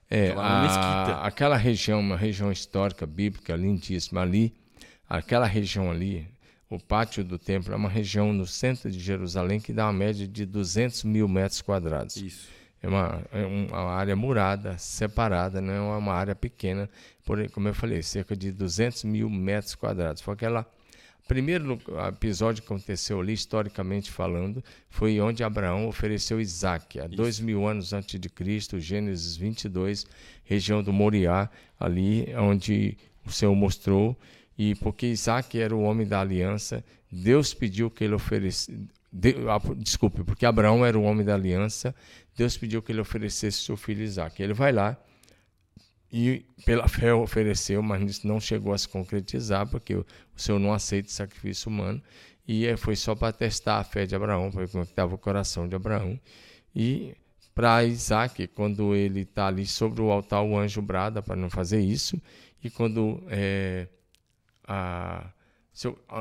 [0.10, 4.54] É, a, aquela região, uma região histórica, bíblica, lindíssima ali,
[5.10, 6.28] aquela região ali,
[6.70, 10.28] o pátio do templo é uma região no centro de Jerusalém que dá uma média
[10.28, 12.18] de 200 mil metros quadrados.
[12.18, 12.50] Isso.
[12.82, 16.89] É uma, é uma área murada, separada, não é uma área pequena,
[17.24, 20.22] porém, como eu falei, cerca de 200 mil metros quadrados.
[20.22, 20.66] Foi aquela
[21.28, 27.16] primeiro episódio que aconteceu ali, historicamente falando, foi onde Abraão ofereceu Isaac, há Isso.
[27.16, 30.06] dois mil anos antes de Cristo, Gênesis 22,
[30.44, 34.18] região do Moriá, ali onde o Senhor mostrou,
[34.58, 38.88] e porque Isaac era o homem da aliança, Deus pediu que ele oferecesse.
[39.12, 39.36] De,
[39.78, 41.94] desculpe, porque Abraão era o homem da aliança,
[42.36, 44.42] Deus pediu que ele oferecesse seu filho Isaac.
[44.42, 44.98] Ele vai lá,
[46.15, 51.10] e pela fé ofereceu, mas não chegou a se concretizar, porque o Senhor não aceita
[51.10, 51.99] sacrifício humano.
[52.47, 55.17] E é, foi só para testar a fé de Abraão, para ver como estava o
[55.17, 56.19] coração de Abraão.
[56.76, 57.15] E
[57.56, 61.80] para Isaac, quando ele está ali sobre o altar, o anjo brada para não fazer
[61.80, 62.21] isso.
[62.63, 63.23] E quando.
[63.30, 63.88] É,
[64.67, 65.32] a,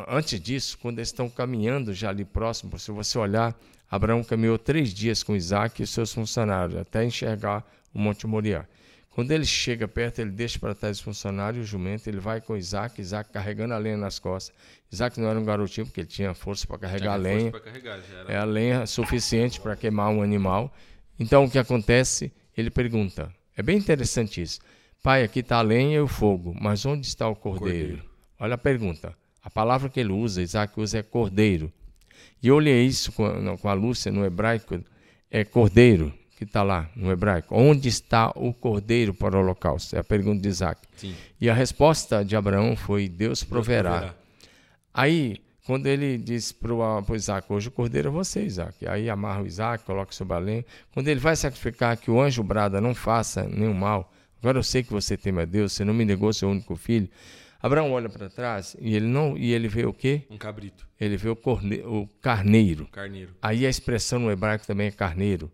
[0.08, 3.54] antes disso, quando eles estão caminhando já ali próximo, se você olhar,
[3.90, 8.66] Abraão caminhou três dias com Isaac e seus funcionários, até enxergar o Monte Moriá.
[9.14, 12.56] Quando ele chega perto, ele deixa para trás o funcionário o jumento, ele vai com
[12.56, 14.56] Isaac, Isaac carregando a lenha nas costas.
[14.90, 17.52] Isaac não era um garotinho, porque ele tinha força para carregar a lenha.
[17.52, 18.32] Carregar, era...
[18.32, 20.74] É a lenha suficiente para queimar um animal.
[21.20, 22.32] Então o que acontece?
[22.56, 23.30] Ele pergunta.
[23.54, 24.60] É bem interessante isso.
[25.02, 27.88] Pai, aqui está a lenha e o fogo, mas onde está o cordeiro?
[27.98, 28.10] cordeiro?
[28.40, 29.14] Olha a pergunta.
[29.42, 31.70] A palavra que ele usa, Isaac usa, é cordeiro.
[32.42, 34.82] E eu olhei isso com a, com a Lúcia no hebraico,
[35.30, 37.54] é cordeiro que está lá no hebraico.
[37.54, 39.96] Onde está o cordeiro para o holocausto?
[39.96, 40.80] É a pergunta de Isaac.
[40.96, 41.14] Sim.
[41.40, 43.90] E a resposta de Abraão foi: Deus proverá.
[43.90, 44.22] Deus proverá.
[44.94, 48.86] Aí, quando ele disse para o Isaac: Hoje o cordeiro é você, Isaac.
[48.86, 50.64] Aí amarra o Isaac, coloca sobre a lenha.
[50.92, 54.12] Quando ele vai sacrificar, que o anjo brada não faça nenhum mal.
[54.40, 57.08] Agora eu sei que você teme a Deus, você não me negou seu único filho.
[57.62, 60.22] Abraão olha para trás e ele não e ele vê o quê?
[60.28, 60.84] Um cabrito.
[60.98, 62.86] Ele vê o, corne, o carneiro.
[62.86, 63.36] Carneiro.
[63.40, 65.48] Aí a expressão no hebraico também é carneiro.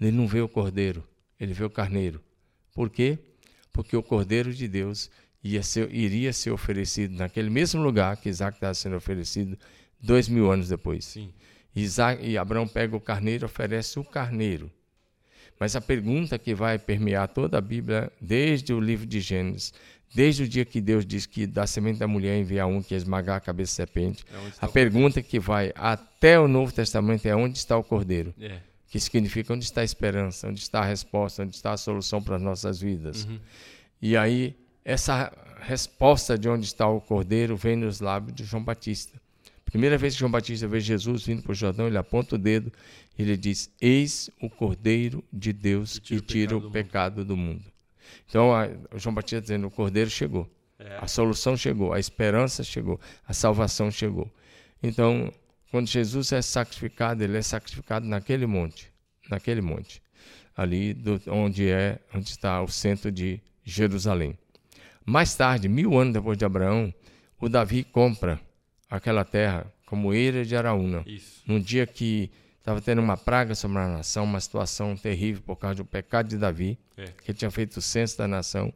[0.00, 1.04] Ele não vê o cordeiro,
[1.38, 2.22] ele vê o carneiro.
[2.74, 3.18] Por quê?
[3.72, 5.10] Porque o cordeiro de Deus
[5.42, 9.58] ia ser, iria ser oferecido naquele mesmo lugar que Isaac estava sendo oferecido
[10.00, 11.04] dois mil anos depois.
[11.04, 11.32] Sim.
[11.74, 14.70] Isaac, e Abraão pega o carneiro oferece o carneiro.
[15.58, 19.72] Mas a pergunta que vai permear toda a Bíblia, desde o livro de Gênesis,
[20.14, 23.36] desde o dia que Deus diz que da semente da mulher enviar um que esmagar
[23.36, 27.58] a cabeça da serpente, é a pergunta que vai até o Novo Testamento é onde
[27.58, 28.32] está o cordeiro.
[28.40, 32.22] É que significa onde está a esperança, onde está a resposta, onde está a solução
[32.22, 33.24] para as nossas vidas.
[33.24, 33.38] Uhum.
[34.00, 39.20] E aí, essa resposta de onde está o cordeiro vem nos lábios de João Batista.
[39.64, 42.72] Primeira vez que João Batista vê Jesus vindo para o Jordão, ele aponta o dedo
[43.18, 47.36] e ele diz: Eis o cordeiro de Deus que tira, o pecado, o pecado do,
[47.36, 47.58] mundo.
[47.58, 47.72] do mundo.
[48.26, 50.48] Então, a, João Batista dizendo: o cordeiro chegou.
[50.78, 50.96] É.
[51.00, 54.32] A solução chegou, a esperança chegou, a salvação chegou.
[54.82, 55.30] Então,
[55.70, 58.90] quando Jesus é sacrificado, ele é sacrificado naquele monte,
[59.28, 60.02] naquele monte,
[60.56, 64.36] ali do, onde é, onde está o centro de Jerusalém.
[65.04, 66.92] Mais tarde, mil anos depois de Abraão,
[67.40, 68.40] o Davi compra
[68.90, 71.02] aquela terra como eira de Araúna.
[71.06, 71.42] Isso.
[71.46, 72.30] Num dia que
[72.68, 76.36] estava tendo uma praga sobre a nação, uma situação terrível por causa do pecado de
[76.36, 77.06] Davi, é.
[77.24, 78.72] que tinha feito o censo da nação.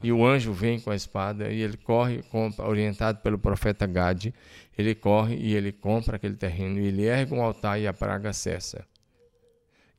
[0.00, 4.32] E o anjo vem com a espada e ele corre, compra, orientado pelo profeta Gade,
[4.78, 8.32] ele corre e ele compra aquele terreno e ele ergue um altar e a praga
[8.32, 8.86] cessa.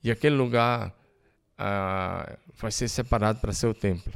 [0.02, 0.94] E aquele lugar
[1.58, 4.12] ah, vai ser separado para ser o templo.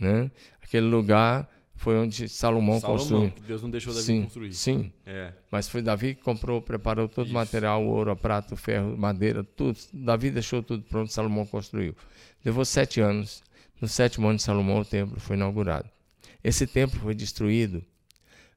[0.00, 0.30] Né?
[0.62, 1.46] Aquele lugar
[1.78, 3.32] foi onde Salomão, Salomão construiu.
[3.46, 4.52] Deus não deixou Davi sim, construir.
[4.52, 4.92] Sim.
[5.06, 5.32] É.
[5.50, 9.78] Mas foi Davi que comprou, preparou todo o material, ouro, prata, ferro, madeira, tudo.
[9.92, 11.94] Davi deixou tudo pronto, Salomão construiu.
[12.44, 13.42] Levou sete anos.
[13.80, 15.88] No sétimo ano de Salomão, o templo foi inaugurado.
[16.42, 17.84] Esse templo foi destruído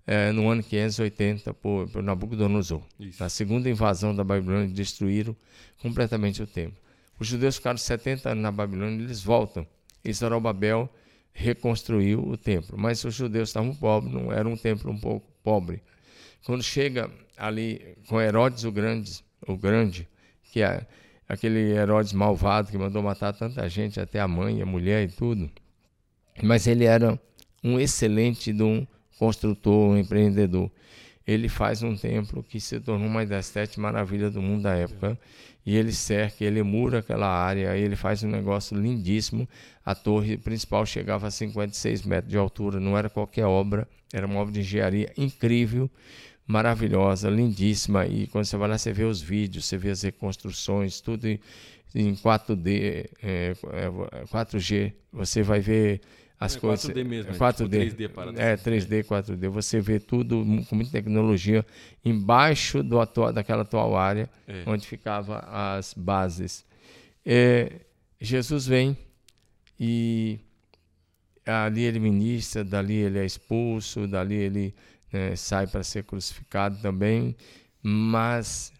[0.07, 2.81] é, no ano 580 por, por Nabucodonosor.
[2.99, 3.21] Isso.
[3.21, 5.35] Na segunda invasão da Babilônia, destruíram
[5.79, 6.81] completamente o templo.
[7.19, 9.65] Os judeus ficaram 70 anos na Babilônia, eles voltam.
[10.03, 10.89] E Zorobabel
[11.33, 12.77] reconstruiu o templo.
[12.77, 15.81] Mas os judeus estavam pobres, não era um templo um pouco pobre.
[16.45, 20.07] Quando chega ali com Herodes o Grande, o Grande,
[20.43, 20.85] que é
[21.27, 25.49] aquele Herodes malvado que mandou matar tanta gente, até a mãe, a mulher e tudo.
[26.43, 27.19] Mas ele era
[27.63, 28.85] um excelente de um
[29.17, 30.71] construtor, um empreendedor.
[31.25, 35.17] Ele faz um templo que se tornou uma das sete maravilhas do mundo da época
[35.65, 39.47] e ele cerca, ele mura aquela área, ele faz um negócio lindíssimo.
[39.85, 44.39] A torre principal chegava a 56 metros de altura, não era qualquer obra, era uma
[44.39, 45.89] obra de engenharia incrível,
[46.47, 48.07] maravilhosa, lindíssima.
[48.07, 51.39] E quando você vai lá, você vê os vídeos, você vê as reconstruções, tudo em,
[51.95, 53.53] 4D, é,
[54.31, 54.87] 4G.
[54.87, 56.01] É, você vai ver
[56.41, 56.89] as é coisas.
[56.89, 57.75] 4D mesmo, 4D.
[57.75, 59.47] É, tipo 3D para É, 3D, 4D.
[59.49, 61.63] Você vê tudo com muita tecnologia
[62.03, 64.63] embaixo do atual, daquela atual área é.
[64.65, 66.65] onde ficavam as bases.
[67.23, 67.81] É,
[68.19, 68.97] Jesus vem
[69.79, 70.39] e
[71.45, 74.73] ali ele ministra, dali ele é expulso, dali ele
[75.13, 77.35] né, sai para ser crucificado também,
[77.83, 78.73] mas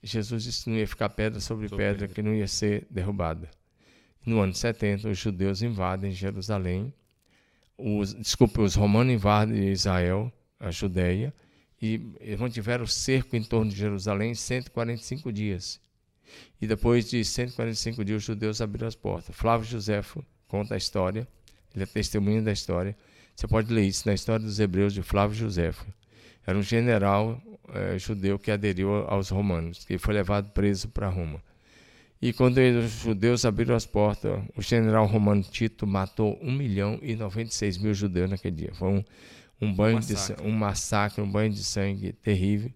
[0.00, 2.86] Jesus disse que não ia ficar pedra sobre, sobre pedra, pedra, que não ia ser
[2.88, 3.50] derrubada.
[4.24, 6.92] No ano 70, os judeus invadem Jerusalém,
[7.80, 11.32] os, desculpe, os romanos invadem Israel, a Judéia,
[11.80, 11.98] e
[12.38, 15.80] mantiveram o cerco em torno de Jerusalém 145 dias.
[16.60, 19.34] E depois de 145 dias, os judeus abriram as portas.
[19.34, 21.26] Flávio Josefo conta a história,
[21.74, 22.96] ele é testemunha da história.
[23.34, 25.86] Você pode ler isso na história dos Hebreus de Flávio Josefo.
[26.46, 27.40] Era um general
[27.72, 31.42] é, judeu que aderiu aos romanos, que foi levado preso para Roma.
[32.22, 37.16] E quando os judeus abriram as portas, o general romano Tito matou 1 milhão e
[37.16, 38.74] 96 mil judeus naquele dia.
[38.74, 39.04] Foi um,
[39.60, 40.36] um banho um massacre.
[40.36, 42.70] de um massacre, um banho de sangue terrível.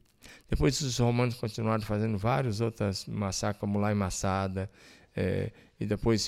[0.48, 4.70] Depois os romanos continuaram fazendo vários outros massacres, como lá em Massada,
[5.14, 6.26] é, e depois,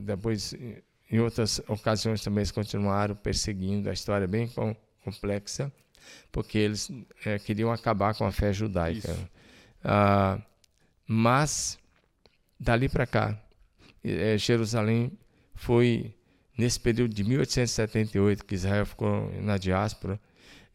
[0.00, 0.54] depois
[1.10, 3.88] em outras ocasiões também eles continuaram perseguindo.
[3.88, 4.50] A história é bem
[5.04, 5.72] complexa,
[6.30, 6.90] porque eles
[7.24, 9.16] é, queriam acabar com a fé judaica.
[9.84, 10.38] Ah,
[11.06, 11.78] mas
[12.62, 13.38] dali para cá,
[14.04, 15.12] é, Jerusalém
[15.54, 16.14] foi
[16.56, 20.20] nesse período de 1878 que Israel ficou na diáspora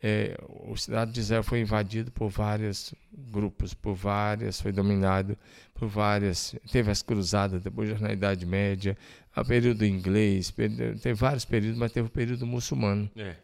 [0.02, 5.36] é, o cidade de Israel foi invadido por vários grupos, por várias, foi dominado
[5.74, 6.56] por várias.
[6.72, 8.96] Teve as cruzadas depois na Idade Média,
[9.36, 13.10] o período inglês, período, teve vários períodos, mas teve o período muçulmano.
[13.16, 13.36] É.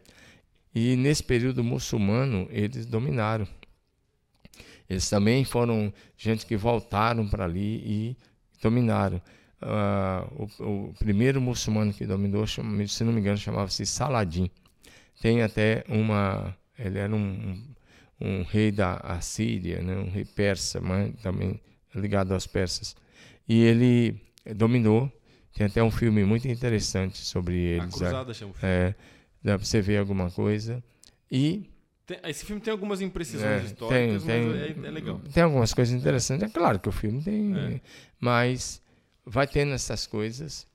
[0.72, 3.46] E nesse período muçulmano eles dominaram.
[4.88, 8.16] Eles também foram gente que voltaram para ali e
[8.62, 9.20] dominaram.
[9.62, 14.50] Uh, o, o, primeiro muçulmano que dominou, se não me engano, chamava-se Saladin
[15.20, 16.54] tem até uma.
[16.78, 17.74] Ele era um, um,
[18.20, 19.96] um rei da Assíria, né?
[19.96, 21.60] um rei persa, mas também
[21.94, 22.96] ligado aos persas.
[23.48, 24.20] E ele
[24.54, 25.10] dominou.
[25.54, 27.94] Tem até um filme muito interessante sobre eles.
[27.94, 28.74] A Cruzada chama o filme.
[28.74, 28.94] É,
[29.42, 30.82] dá para você ver alguma coisa.
[31.30, 31.70] E
[32.06, 35.20] tem, esse filme tem algumas imprecisões é, históricas, tem, mas tem, é, é, legal.
[35.32, 36.48] Tem algumas coisas interessantes.
[36.48, 37.80] É claro que o filme tem, é.
[38.20, 38.82] mas
[39.24, 40.66] vai tendo essas coisas.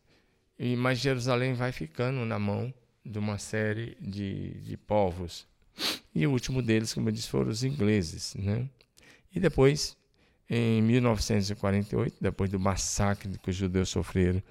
[0.57, 2.73] E mas Jerusalém vai ficando na mão
[3.05, 5.47] de uma série de, de povos.
[6.13, 8.35] E o último deles, como eu disse, foram os ingleses.
[8.35, 8.67] Né?
[9.33, 9.95] E depois,
[10.49, 14.41] em 1948, depois do massacre que os judeus sofreram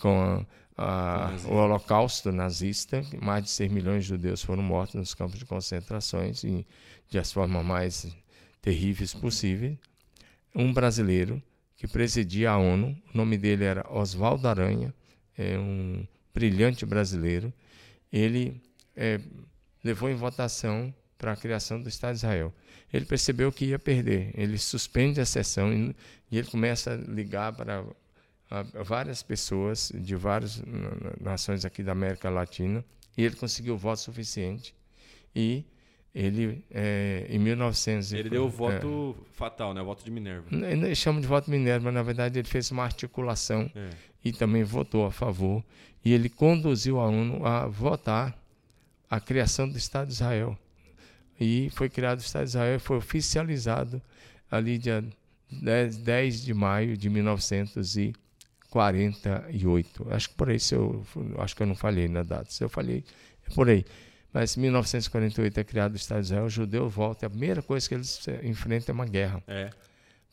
[0.00, 5.14] com a, a, o Holocausto nazista, mais de 6 milhões de judeus foram mortos nos
[5.14, 6.66] campos de concentrações e
[7.08, 8.16] de as formas mais
[8.60, 9.78] terríveis possíveis.
[10.54, 11.42] Um brasileiro
[11.76, 14.94] que presidia a ONU, o nome dele era Oswaldo Aranha,
[15.36, 17.52] é um brilhante brasileiro,
[18.12, 18.60] ele
[18.96, 19.20] é,
[19.82, 22.52] levou em votação para a criação do Estado de Israel.
[22.92, 24.30] Ele percebeu que ia perder.
[24.34, 25.96] Ele suspende a sessão e,
[26.30, 27.84] e ele começa a ligar para
[28.84, 30.62] várias pessoas de várias
[31.20, 32.84] nações aqui da América Latina
[33.16, 34.74] e ele conseguiu o voto suficiente
[35.34, 35.64] e
[36.14, 40.46] ele é, em 1900 ele deu o voto é, fatal né o voto de Minerva
[40.52, 43.90] ele chama de voto Minerva mas na verdade ele fez uma articulação é.
[44.24, 45.64] e também votou a favor
[46.04, 48.38] e ele conduziu a ONU a votar
[49.08, 50.58] a criação do Estado de Israel.
[51.40, 54.02] E foi criado o Estado de Israel, foi oficializado
[54.50, 55.04] ali dia
[55.50, 57.08] 10, 10 de maio de
[58.74, 60.06] 1948.
[60.10, 61.04] Acho que por aí, se eu,
[61.38, 62.50] acho que eu não falhei na data.
[62.50, 63.04] Se eu falhei,
[63.48, 63.84] é por aí.
[64.32, 67.88] Mas em 1948 é criado o Estado de Israel, o judeu volta, a primeira coisa
[67.88, 69.42] que eles enfrentam é uma guerra.
[69.46, 69.70] É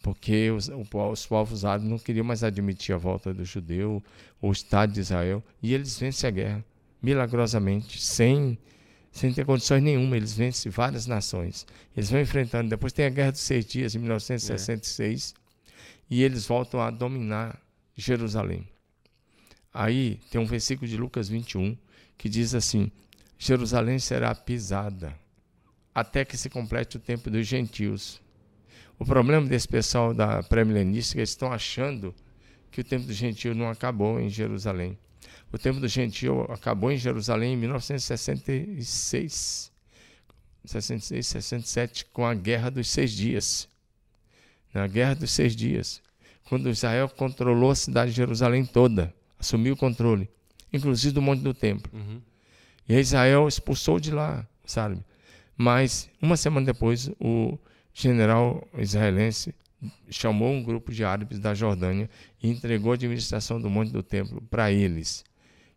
[0.02, 4.04] porque os, os povos árabes não queriam mais admitir a volta do judeu,
[4.42, 6.66] o Estado de Israel, e eles vencem a guerra,
[7.02, 8.58] milagrosamente, sem,
[9.12, 10.18] sem ter condições nenhuma.
[10.18, 11.68] Eles vencem várias nações.
[11.96, 12.70] Eles vão enfrentando.
[12.70, 15.42] Depois tem a Guerra dos Seis Dias, em 1966, é.
[16.10, 17.61] e eles voltam a dominar
[17.96, 18.68] Jerusalém.
[19.74, 21.78] Aí tem um versículo de Lucas 21
[22.18, 22.92] que diz assim:
[23.38, 25.18] Jerusalém será pisada
[25.94, 28.22] até que se complete o tempo dos gentios
[29.02, 32.14] o problema desse pessoal da pré-milenística, eles estão achando
[32.70, 34.96] que o tempo do gentio não acabou em Jerusalém.
[35.52, 39.72] O tempo do gentio acabou em Jerusalém em 1966,
[40.64, 43.68] 66, 67, com a Guerra dos Seis Dias.
[44.72, 46.00] Na Guerra dos Seis Dias,
[46.52, 50.30] quando Israel controlou a cidade de Jerusalém toda, assumiu o controle,
[50.74, 51.90] inclusive do Monte do Templo.
[51.94, 52.22] Uhum.
[52.90, 55.02] E Israel expulsou de lá, sabe?
[55.56, 57.58] Mas uma semana depois, o
[57.94, 59.56] general israelense
[60.10, 62.10] chamou um grupo de árabes da Jordânia
[62.44, 65.24] e entregou a administração do Monte do Templo para eles,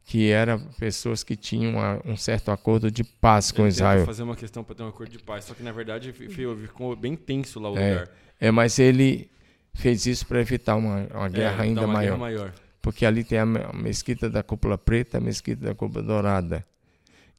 [0.04, 4.04] que eram pessoas que tinham um certo acordo de paz com Israel.
[4.04, 7.14] fazer uma questão para ter um acordo de paz, só que na verdade ficou bem
[7.14, 8.10] tenso lá o é, lugar.
[8.40, 9.30] É, mas ele
[9.74, 12.52] fez isso para evitar uma, uma guerra é, ainda uma maior, guerra maior.
[12.80, 16.64] Porque ali tem a mesquita da cúpula preta, a mesquita da cúpula dourada.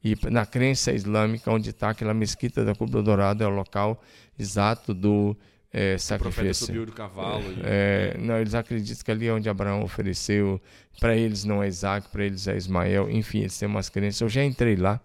[0.06, 4.00] E na crença islâmica, onde está aquela mesquita da Cúpula Dourada, é o local
[4.38, 5.36] exato do
[5.72, 6.64] é, sacrifício.
[6.64, 7.42] O subiu do cavalo.
[7.42, 7.60] E...
[7.64, 10.60] É, não, eles acreditam que ali é onde Abraão ofereceu.
[11.00, 13.10] Para eles não é Isaac, para eles é Ismael.
[13.10, 14.20] Enfim, eles têm umas crenças.
[14.20, 15.00] Eu já entrei lá.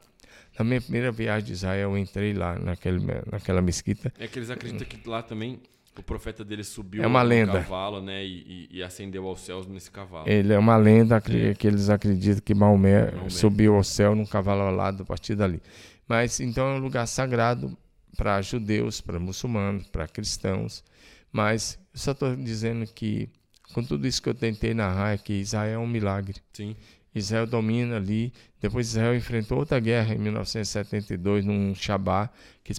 [0.60, 4.14] Na minha primeira viagem de Israel, eu entrei lá naquele, naquela mesquita.
[4.20, 5.60] É que eles acreditam que lá também
[5.98, 7.62] o profeta dele subiu é uma lenda.
[7.62, 10.28] cavalo né, e, e, e, ascendeu aos céus nesse cavalo.
[10.28, 11.54] Ele é uma lenda é.
[11.54, 15.62] que eles acreditam que Maomé, Maomé, subiu ao céu num cavalo alado a partir dali.
[16.08, 17.78] Mas então é um lugar sagrado
[18.16, 20.84] para judeus, para muçulmanos, para cristãos.
[21.32, 23.30] Mas eu só estou dizendo que,
[23.74, 26.38] com tudo isso que eu tentei narrar, é que Israel é um milagre.
[26.54, 26.76] Sim.
[27.14, 28.34] Israel domina ali.
[28.60, 32.30] Depois Israel enfrentou outra guerra em 1972, num Shabá,
[32.64, 32.74] que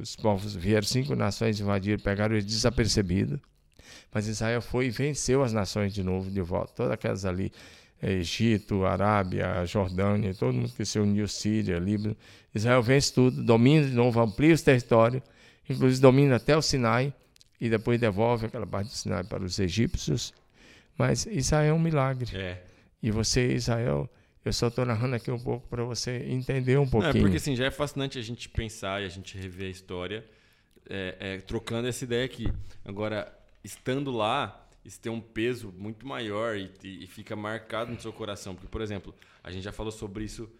[0.00, 3.38] os povos vieram, cinco nações invadiram, pegaram eles desapercebidos.
[4.12, 6.72] Mas Israel foi e venceu as nações de novo, de volta.
[6.74, 7.52] Todas aquelas ali,
[8.00, 12.16] é, Egito, Arábia, Jordânia, todo mundo que se uniu, Síria, Líbano.
[12.54, 15.22] Israel vence tudo, domina de novo, amplia os territórios,
[15.68, 17.12] inclusive domina até o Sinai,
[17.60, 20.32] e depois devolve aquela parte do Sinai para os egípcios.
[20.96, 22.36] Mas Israel é um milagre.
[22.36, 22.62] É.
[23.02, 24.10] E você, Israel,
[24.44, 27.12] eu só estou narrando aqui um pouco para você entender um pouquinho.
[27.12, 29.70] Não, é porque assim, já é fascinante a gente pensar e a gente rever a
[29.70, 30.24] história,
[30.88, 32.52] é, é, trocando essa ideia aqui.
[32.84, 33.32] Agora,
[33.62, 38.54] estando lá, isso tem um peso muito maior e, e, fica marcado no seu coração.
[38.54, 40.50] Porque, por exemplo, a gente já falou sobre isso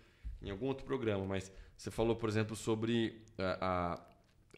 [0.43, 4.01] em algum outro programa, mas você falou, por exemplo, sobre a, a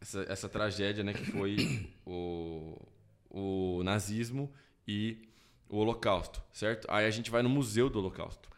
[0.00, 2.76] essa, essa, tragédia né, que foi o,
[3.30, 4.50] o nazismo
[4.88, 5.29] e
[5.70, 6.86] o Holocausto, certo?
[6.90, 8.48] Aí a gente vai no Museu do Holocausto.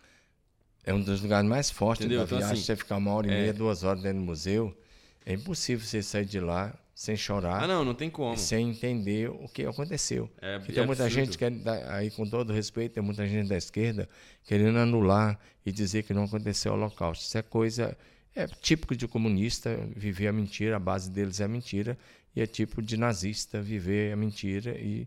[0.85, 2.21] É um dos lugares mais fortes Entendeu?
[2.21, 2.55] da então, viagem.
[2.55, 3.41] Assim, você ficar uma hora e é...
[3.41, 4.77] meia, duas horas dentro do museu,
[5.25, 7.63] é impossível você sair de lá sem chorar.
[7.63, 8.37] Ah, não, não tem como.
[8.37, 10.29] Sem entender o que aconteceu.
[10.41, 11.45] É, Porque tem é muita gente que,
[11.89, 14.09] aí com todo respeito, tem muita gente da esquerda
[14.45, 17.25] querendo anular e dizer que não aconteceu o Holocausto.
[17.25, 17.97] Isso é coisa
[18.35, 21.99] é típico de comunista viver a mentira, a base deles é a mentira,
[22.35, 25.07] e é tipo de nazista viver a mentira e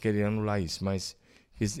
[0.00, 0.82] querer anular isso.
[0.82, 1.14] Mas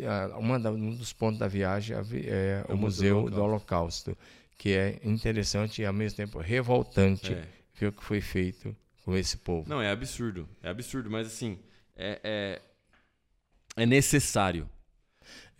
[0.06, 4.16] ah, uma um dos pontos da viagem é, é o, Museu, Museu do, Holocausto.
[4.56, 7.48] que é interessante e ao mesmo tempo revoltante é.
[7.74, 9.68] ver o que foi feito com esse povo.
[9.68, 10.48] Não, é absurdo.
[10.62, 11.58] É absurdo, mas assim,
[11.96, 14.68] é, é, é necessário.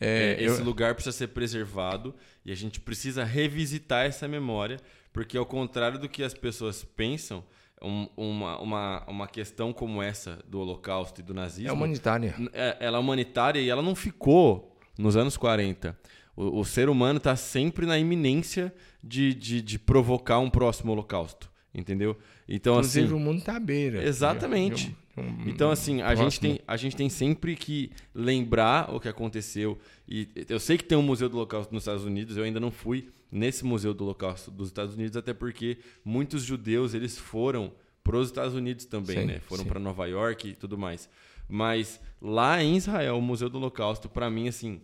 [0.01, 0.65] É, esse eu...
[0.65, 4.79] lugar precisa ser preservado e a gente precisa revisitar essa memória,
[5.13, 7.45] porque ao contrário do que as pessoas pensam,
[7.83, 11.71] um, uma, uma, uma questão como essa do Holocausto e do nazismo.
[11.71, 12.35] É humanitária.
[12.53, 15.97] É, ela é humanitária e ela não ficou nos anos 40.
[16.37, 21.51] O, o ser humano está sempre na iminência de, de, de, provocar um próximo Holocausto.
[21.75, 22.17] Entendeu?
[22.49, 24.05] Então, Inclusive, assim, o mundo está à beira.
[24.05, 24.97] Exatamente.
[25.17, 29.79] Um, então, assim, a gente, tem, a gente tem sempre que lembrar o que aconteceu.
[30.09, 32.71] E eu sei que tem um Museu do Holocausto nos Estados Unidos, eu ainda não
[32.71, 37.73] fui nesse Museu do Holocausto dos Estados Unidos, até porque muitos judeus eles foram
[38.05, 39.41] para os Estados Unidos também, sim, né?
[39.41, 41.11] Foram para Nova York e tudo mais.
[41.49, 44.81] Mas lá em Israel, o Museu do Holocausto, para mim, assim,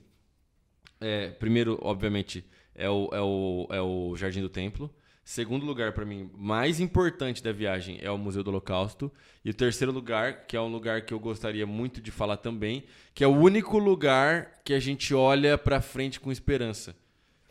[1.00, 4.92] é, primeiro, obviamente, é o, é, o, é o Jardim do Templo.
[5.22, 9.12] Segundo lugar, para mim, mais importante da viagem é o Museu do Holocausto.
[9.44, 12.82] E o terceiro lugar, que é um lugar que eu gostaria muito de falar também,
[13.14, 16.96] que é o único lugar que a gente olha para frente com esperança.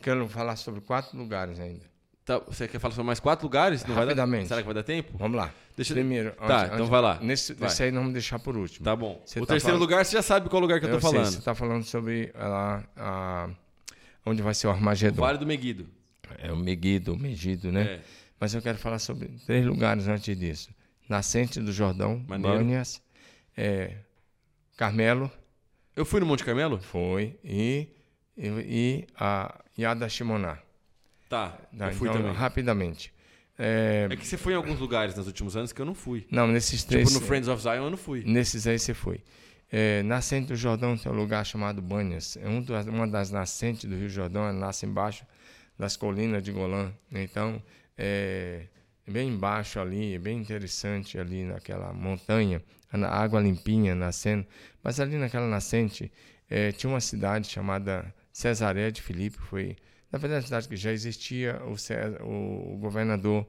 [0.02, 1.90] Quero falar sobre quatro lugares ainda.
[2.30, 3.84] Tá, você quer falar sobre mais quatro lugares?
[3.86, 4.44] Não Rapidamente.
[4.44, 5.18] Dar, será que vai dar tempo?
[5.18, 5.52] Vamos lá.
[5.76, 6.32] Deixa Primeiro.
[6.34, 7.20] Tá, então vai lá.
[7.20, 7.70] Nesse, vai.
[7.70, 8.86] aí nós vamos deixar por último.
[8.86, 9.20] Tá bom.
[9.26, 9.82] Você o tá terceiro falando...
[9.82, 11.24] lugar, você já sabe qual lugar que eu, tô falando.
[11.24, 13.50] Sei, você está falando sobre a, a,
[14.26, 15.18] onde vai ser o Armagedon.
[15.18, 15.88] O vale do Meguido.
[16.38, 17.82] É o Meguido, o Megido, né?
[17.82, 18.02] É.
[18.40, 20.70] Mas eu quero falar sobre três lugares antes disso.
[21.10, 23.02] Nascente do Jordão, Bânias,
[23.58, 23.96] é,
[24.78, 25.32] Carmelo.
[25.96, 26.80] Eu fui no Monte Carmelo?
[26.80, 27.38] Foi.
[27.44, 27.88] E,
[28.40, 30.58] e, e a Yada Shimoná.
[31.28, 32.36] Tá, tá eu fui então, também.
[32.36, 33.14] Rapidamente.
[33.58, 34.08] É...
[34.10, 34.16] é...
[34.16, 36.26] que você foi em alguns lugares nos últimos anos que eu não fui.
[36.32, 37.10] Não, nesses três...
[37.10, 38.24] Tipo no Friends of Zion eu não fui.
[38.26, 39.22] Nesses aí você foi.
[39.72, 42.38] É, nascente do Jordão tem um lugar chamado Bânias.
[42.38, 45.26] É um das, uma das nascentes do Rio Jordão, ela nasce embaixo
[45.78, 46.92] das colinas de Golã.
[47.12, 47.62] Então,
[47.96, 48.64] é,
[49.08, 54.46] bem embaixo ali, é bem interessante ali naquela montanha, a água limpinha nascendo.
[54.84, 56.12] Mas ali naquela nascente
[56.50, 59.76] é, tinha uma cidade chamada Cesaré de Filipe, foi
[60.10, 63.46] na verdade a cidade que já existia, o, César, o, governador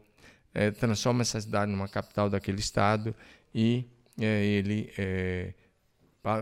[0.53, 3.14] é, transforma essa cidade numa capital daquele estado
[3.55, 3.88] e
[4.20, 5.55] é, ele é,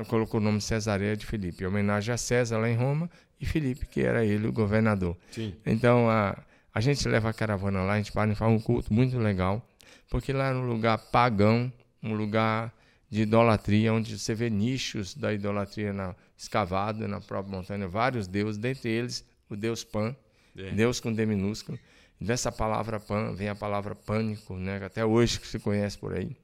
[0.08, 3.84] colocou o nome Cesareia de Filipe, em homenagem a César lá em Roma e Filipe,
[3.84, 5.14] que era ele o governador.
[5.30, 5.54] Sim.
[5.66, 6.42] Então a,
[6.72, 9.62] a gente leva a caravana lá, a gente para e faz um culto muito legal,
[10.08, 11.70] porque lá é um lugar pagão,
[12.02, 12.72] um lugar
[13.10, 18.58] de idolatria, onde você vê nichos da idolatria na, escavado na própria montanha, vários deuses,
[18.58, 20.14] dentre eles o deus Pan,
[20.56, 20.72] é.
[20.72, 21.78] Deus com D minúsculo.
[22.20, 24.84] Dessa palavra pan vem a palavra pânico, né?
[24.84, 26.36] até hoje que se conhece por aí.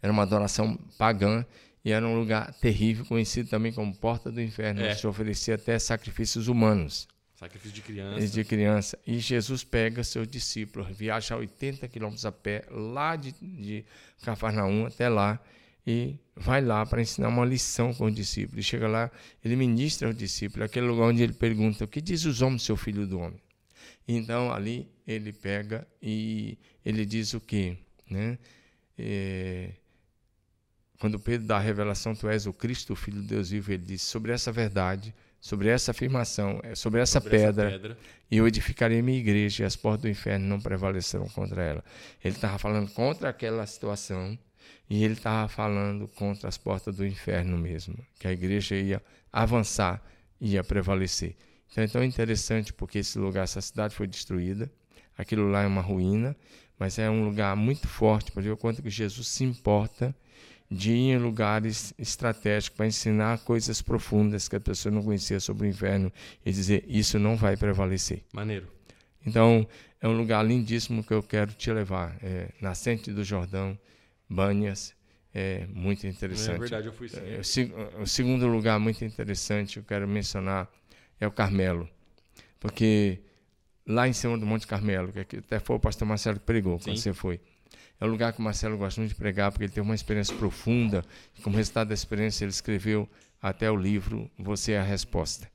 [0.00, 1.44] Era uma adoração pagã
[1.84, 4.90] e era um lugar terrível, conhecido também como Porta do Inferno, é.
[4.90, 7.08] onde se oferecia até sacrifícios humanos.
[7.38, 8.26] Sacrifício de criança.
[8.26, 8.98] De criança.
[9.06, 13.84] E Jesus pega seu discípulo, viaja 80 quilômetros a pé, lá de, de
[14.22, 15.40] Cafarnaum até lá,
[15.86, 18.58] e vai lá para ensinar uma lição com o discípulo.
[18.58, 19.08] E chega lá,
[19.44, 22.76] ele ministra ao discípulo, aquele lugar onde ele pergunta: O que diz os homens, seu
[22.76, 23.40] filho do homem?
[24.08, 27.78] Então ali ele pega e ele diz o quê?
[28.10, 28.36] Né?
[28.98, 29.74] É,
[30.98, 33.84] quando Pedro dá a revelação, tu és o Cristo, o Filho de Deus vivo, ele
[33.84, 37.98] diz: sobre essa verdade, sobre essa afirmação, é, sobre essa, sobre pedra, essa pedra,
[38.30, 41.84] eu edificarei minha igreja e as portas do inferno não prevalecerão contra ela.
[42.22, 44.38] Ele estava falando contra aquela situação
[44.90, 50.02] e ele estava falando contra as portas do inferno mesmo, que a igreja ia avançar,
[50.40, 51.36] ia prevalecer.
[51.70, 54.70] Então é tão interessante porque esse lugar, essa cidade foi destruída,
[55.16, 56.36] aquilo lá é uma ruína,
[56.78, 60.14] mas é um lugar muito forte para ver o quanto que Jesus se importa
[60.70, 65.66] de ir em lugares estratégicos para ensinar coisas profundas que a pessoa não conhecia sobre
[65.66, 66.12] o inferno
[66.44, 68.22] e dizer isso não vai prevalecer.
[68.32, 68.66] Maneiro.
[69.26, 69.66] Então
[70.00, 72.16] é um lugar lindíssimo que eu quero te levar.
[72.22, 73.78] É, Nascente do Jordão,
[74.28, 74.94] Banhas,
[75.34, 76.56] é muito interessante.
[76.56, 77.18] É verdade, eu fui sim.
[77.18, 80.70] É, o, o segundo lugar muito interessante que eu quero mencionar
[81.18, 81.88] é o Carmelo,
[82.60, 83.20] porque
[83.86, 86.96] lá em cima do Monte Carmelo, que até foi o pastor Marcelo que pregou quando
[86.96, 87.40] você foi.
[88.00, 90.34] É um lugar que o Marcelo gosta muito de pregar, porque ele tem uma experiência
[90.36, 91.04] profunda.
[91.36, 93.08] E como resultado da experiência, ele escreveu
[93.42, 95.48] até o livro Você é a Resposta.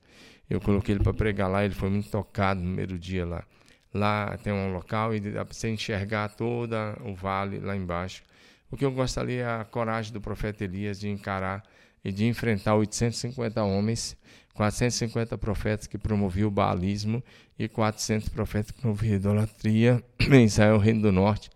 [0.48, 3.44] Eu coloquei ele para pregar lá, ele foi muito tocado no primeiro dia lá.
[3.92, 6.74] Lá tem um local e dá para você enxergar todo
[7.04, 8.22] o vale lá embaixo.
[8.70, 11.62] O que eu gosto ali é a coragem do profeta Elias de encarar
[12.04, 14.16] e de enfrentar 850 homens,
[14.52, 17.22] 450 profetas que promoviam o baalismo
[17.58, 21.50] e 400 profetas que promoviam a idolatria em Israel, Reino do Norte.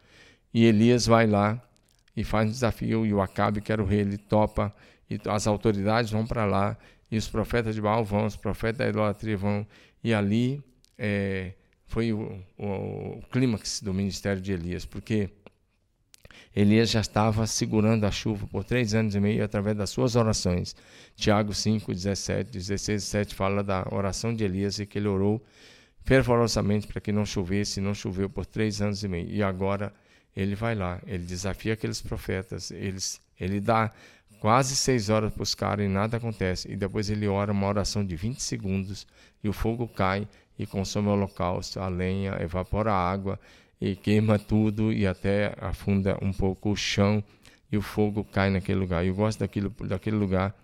[0.53, 1.63] E Elias vai lá
[2.17, 4.75] e faz um desafio, e o Acabe, que era o rei, ele topa,
[5.09, 6.77] e as autoridades vão para lá,
[7.11, 9.67] e os profetas de Baal vão, os profetas da idolatria vão,
[10.03, 10.63] e ali
[10.99, 11.53] é,
[11.87, 12.67] foi o, o,
[13.19, 15.31] o clímax do ministério de Elias, porque
[16.55, 20.75] Elias já estava segurando a chuva por três anos e meio através das suas orações.
[21.15, 25.41] Tiago 5, 17, 16 e 7 fala da oração de Elias e que ele orou
[26.05, 29.29] fervorosamente para que não chovesse, e não choveu por três anos e meio.
[29.31, 29.93] E agora
[30.39, 33.91] ele vai lá, ele desafia aqueles profetas, eles, ele dá
[34.39, 36.71] quase seis horas para os caras e nada acontece.
[36.71, 39.05] E depois ele ora uma oração de 20 segundos
[39.43, 43.37] e o fogo cai e consome o holocausto, a lenha, evapora a água
[43.81, 47.23] e queima tudo e até afunda um pouco o chão
[47.73, 49.05] e o fogo cai naquele lugar.
[49.05, 50.55] Eu gosto daquilo, daquele lugar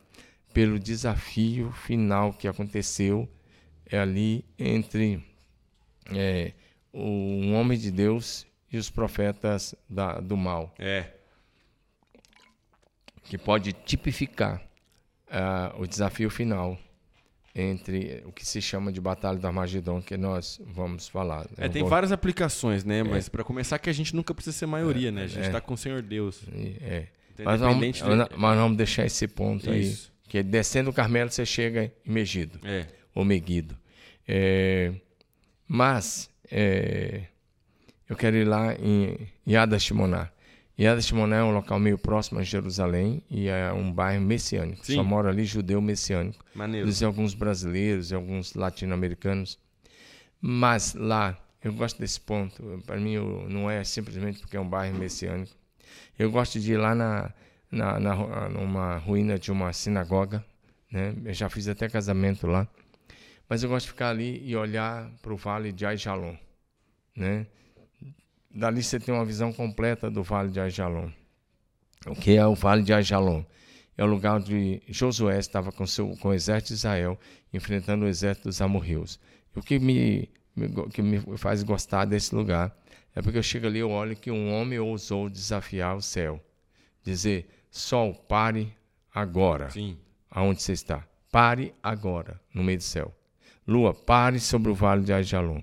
[0.53, 3.29] pelo desafio final que aconteceu
[3.87, 5.20] é ali entre
[6.12, 6.53] é,
[6.93, 10.75] um homem de Deus e os profetas da, do mal.
[10.79, 11.07] É.
[13.22, 14.61] Que pode tipificar
[15.29, 16.79] uh, o desafio final
[17.55, 21.47] entre o que se chama de Batalha do Armagedon, que nós vamos falar.
[21.57, 21.89] É, tem vou...
[21.89, 22.99] várias aplicações, né?
[22.99, 23.05] É.
[23.05, 25.22] Mas para começar que a gente nunca precisa ser maioria, é, né?
[25.22, 25.61] A gente está é.
[25.61, 26.43] com o Senhor Deus.
[26.81, 27.07] É.
[27.45, 28.03] Mas vamos, de...
[28.37, 30.11] mas vamos deixar esse ponto Isso.
[30.11, 30.14] aí.
[30.29, 32.59] Que descendo o Carmelo você chega em Megido.
[32.64, 32.87] É.
[33.14, 33.77] Ou Meguido.
[34.27, 34.93] É,
[35.68, 37.27] mas é,
[38.09, 40.30] eu quero ir lá em Yad Shimoná.
[40.78, 44.84] Yad Shimoná é um local meio próximo a Jerusalém e é um bairro messiânico.
[44.84, 44.96] Sim.
[44.96, 46.44] Só mora ali judeu messiânico.
[46.55, 46.86] Maneiro.
[46.86, 49.59] Eles alguns brasileiros e alguns latino-americanos.
[50.40, 52.82] Mas lá, eu gosto desse ponto.
[52.84, 53.16] Para mim,
[53.48, 55.55] não é simplesmente porque é um bairro messiânico.
[56.18, 57.32] Eu gosto de ir lá na,
[57.70, 60.44] na, na numa ruína de uma sinagoga.
[60.90, 61.14] Né?
[61.24, 62.68] Eu já fiz até casamento lá.
[63.48, 66.36] Mas eu gosto de ficar ali e olhar para o vale de Aijalon.
[67.16, 67.46] Né?
[68.55, 71.11] Dali você tem uma visão completa do Vale de Ajalon.
[72.07, 73.44] O que é o Vale de Ajalon?
[73.96, 77.18] É o lugar onde Josué estava com, seu, com o exército de Israel
[77.52, 79.18] enfrentando o exército dos amorreus.
[79.55, 82.76] E o que me, me, que me faz gostar desse lugar
[83.14, 86.40] é porque eu chego ali e olho que um homem ousou desafiar o céu.
[87.02, 88.72] Dizer, sol, pare
[89.12, 89.70] agora.
[89.70, 89.98] Sim.
[90.30, 91.07] Aonde você está?
[91.30, 93.12] Pare agora, no meio do céu.
[93.66, 95.61] Lua, pare sobre o vale de Ajalon.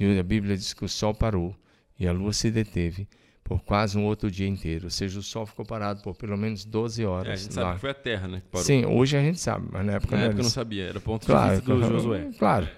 [0.00, 1.54] E a Bíblia diz que o sol parou
[1.98, 3.06] e a lua se deteve
[3.44, 4.84] por quase um outro dia inteiro.
[4.84, 7.28] Ou seja, o sol ficou parado por pelo menos 12 horas.
[7.28, 7.62] É, a gente lá.
[7.62, 8.40] sabe que foi a Terra, né?
[8.40, 8.64] Que parou.
[8.64, 10.84] Sim, hoje a gente sabe, mas na época, na não, época não sabia.
[10.84, 12.30] Era ponto claro, de vista do Josué.
[12.38, 12.68] Claro,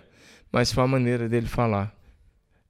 [0.51, 1.95] mas foi a maneira dele falar.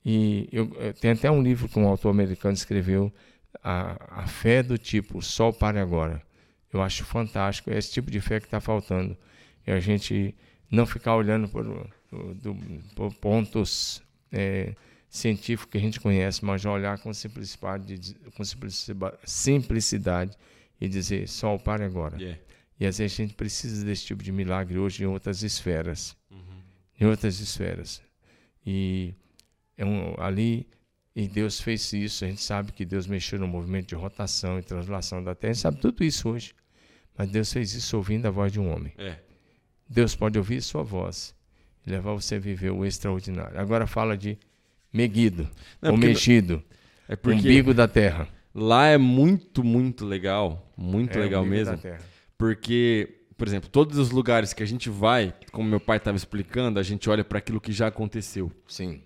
[0.04, 3.10] E eu, eu tem até um livro que um autor americano escreveu,
[3.62, 6.20] a, a fé do tipo, o sol pare agora.
[6.70, 9.16] Eu acho fantástico, é esse tipo de fé que está faltando.
[9.66, 10.34] E a gente
[10.70, 11.64] não ficar olhando por,
[12.10, 12.36] por,
[12.96, 14.01] por pontos
[14.32, 14.74] é,
[15.08, 18.42] científico que a gente conhece, mas já olhar com simplicidade, com
[19.24, 20.36] simplicidade
[20.80, 22.16] e dizer, sol, pare agora.
[22.16, 22.40] Yeah.
[22.80, 26.16] E às vezes a gente precisa desse tipo de milagre hoje em outras esferas.
[26.30, 26.62] Uhum.
[27.00, 28.02] Em outras esferas.
[28.66, 29.14] E
[29.76, 30.66] é um, ali,
[31.14, 32.24] e Deus fez isso.
[32.24, 35.50] A gente sabe que Deus mexeu no movimento de rotação e translação da Terra.
[35.50, 36.54] A gente sabe tudo isso hoje.
[37.16, 38.94] Mas Deus fez isso ouvindo a voz de um homem.
[38.96, 39.18] É.
[39.86, 41.34] Deus pode ouvir sua voz
[41.86, 43.58] e levar você a viver o extraordinário.
[43.58, 44.38] Agora fala de
[44.92, 45.48] Meguido,
[45.80, 46.62] Não, o mexido,
[47.08, 48.28] É porque umbigo da terra.
[48.54, 50.70] lá é muito, muito legal.
[50.76, 51.78] Muito É, legal mesmo.
[52.36, 56.78] Porque, por exemplo, todos os lugares que a gente vai, como meu pai estava explicando,
[56.78, 58.50] a gente olha para aquilo que já aconteceu.
[58.66, 59.02] Sim.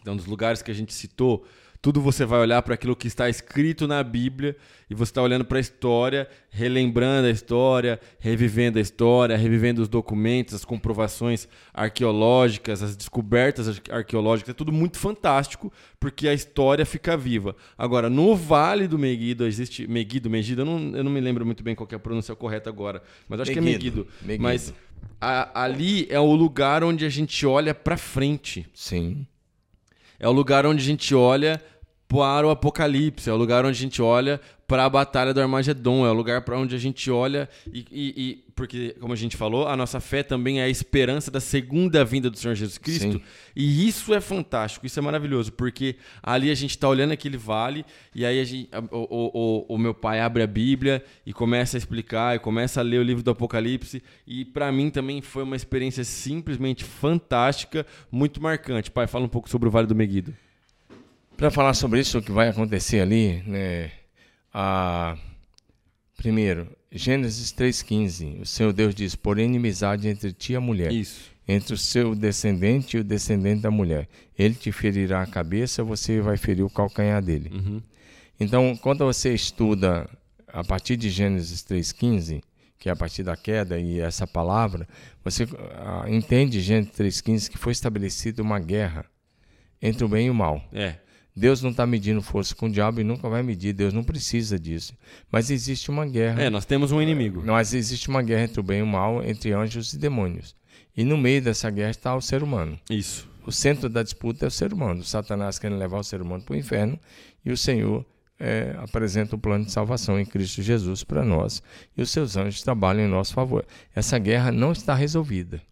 [0.00, 1.44] Então, dos lugares que a gente citou,
[1.80, 4.56] tudo você vai olhar para aquilo que está escrito na Bíblia
[4.90, 9.88] e você está olhando para a história, relembrando a história, revivendo a história, revivendo os
[9.88, 14.50] documentos, as comprovações arqueológicas, as descobertas ar- arqueológicas.
[14.50, 17.54] É tudo muito fantástico porque a história fica viva.
[17.76, 19.86] Agora, no Vale do Meguido existe.
[19.86, 22.68] Meguido, Megido, eu não, eu não me lembro muito bem qual é a pronúncia correta
[22.70, 24.26] agora, mas acho que é Meguido, Meguido.
[24.26, 24.42] Meguido.
[24.42, 24.74] Mas
[25.20, 28.66] a- ali é o lugar onde a gente olha para frente.
[28.74, 29.26] Sim.
[30.18, 31.62] É o lugar onde a gente olha
[32.08, 36.06] para o Apocalipse, é o lugar onde a gente olha para a Batalha do Armagedon,
[36.06, 39.34] é o lugar para onde a gente olha e, e- e- porque, como a gente
[39.36, 43.12] falou, a nossa fé também é a esperança da segunda vinda do Senhor Jesus Cristo.
[43.12, 43.22] Sim.
[43.56, 47.82] E isso é fantástico, isso é maravilhoso, porque ali a gente está olhando aquele vale
[48.14, 52.36] e aí gente- o- o- o meu pai abre a Bíblia e começa a explicar,
[52.36, 54.02] e começa a ler o livro do Apocalipse.
[54.26, 58.90] E para mim também foi uma experiência simplesmente fantástica, muito marcante.
[58.90, 60.34] Pai, fala um pouco sobre o Vale do Meguido.
[61.38, 63.92] Para falar sobre isso, o que vai acontecer ali, né?
[64.60, 65.16] A...
[66.16, 68.40] Primeiro, Gênesis 3,15.
[68.40, 71.30] O Senhor Deus diz: Por inimizade entre ti e a mulher, Isso.
[71.46, 74.08] entre o seu descendente e o descendente da mulher.
[74.36, 77.52] Ele te ferirá a cabeça, você vai ferir o calcanhar dele.
[77.54, 77.80] Uhum.
[78.40, 80.10] Então, quando você estuda
[80.48, 82.42] a partir de Gênesis 3,15,
[82.80, 84.88] que é a partir da queda e essa palavra,
[85.22, 85.46] você
[85.76, 89.06] ah, entende Gênesis 3,15 que foi estabelecida uma guerra
[89.80, 90.60] entre o bem e o mal.
[90.72, 90.96] É.
[91.38, 94.58] Deus não está medindo força com o diabo e nunca vai medir, Deus não precisa
[94.58, 94.92] disso.
[95.30, 96.42] Mas existe uma guerra.
[96.42, 97.42] É, nós temos um inimigo.
[97.46, 100.56] Mas existe uma guerra entre o bem e o mal, entre anjos e demônios.
[100.96, 102.78] E no meio dessa guerra está o ser humano.
[102.90, 103.28] Isso.
[103.46, 105.04] O centro da disputa é o ser humano.
[105.04, 106.98] Satanás querendo levar o ser humano para o inferno
[107.44, 108.04] e o Senhor
[108.38, 111.62] é, apresenta o plano de salvação em Cristo Jesus para nós
[111.96, 113.64] e os seus anjos trabalham em nosso favor.
[113.94, 115.62] Essa guerra não está resolvida.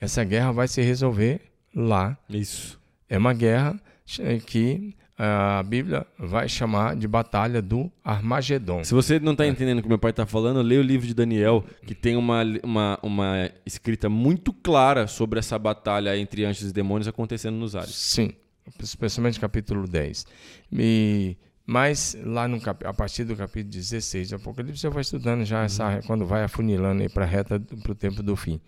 [0.00, 1.40] Essa guerra vai se resolver
[1.74, 2.16] lá.
[2.28, 2.80] Isso.
[3.08, 3.80] É uma guerra
[4.46, 8.84] que a Bíblia vai chamar de Batalha do Armagedon.
[8.84, 11.12] Se você não está entendendo o que meu pai está falando, leia o livro de
[11.12, 16.72] Daniel, que tem uma, uma, uma escrita muito clara sobre essa batalha entre anjos e
[16.72, 17.96] demônios acontecendo nos ares.
[17.96, 18.32] Sim,
[18.80, 20.24] especialmente capítulo 10.
[20.72, 21.36] E,
[21.66, 25.64] mas lá no cap, a partir do capítulo 16 de Apocalipse, você vai estudando já
[25.64, 28.60] essa, quando vai afunilando para a reta para o tempo do fim.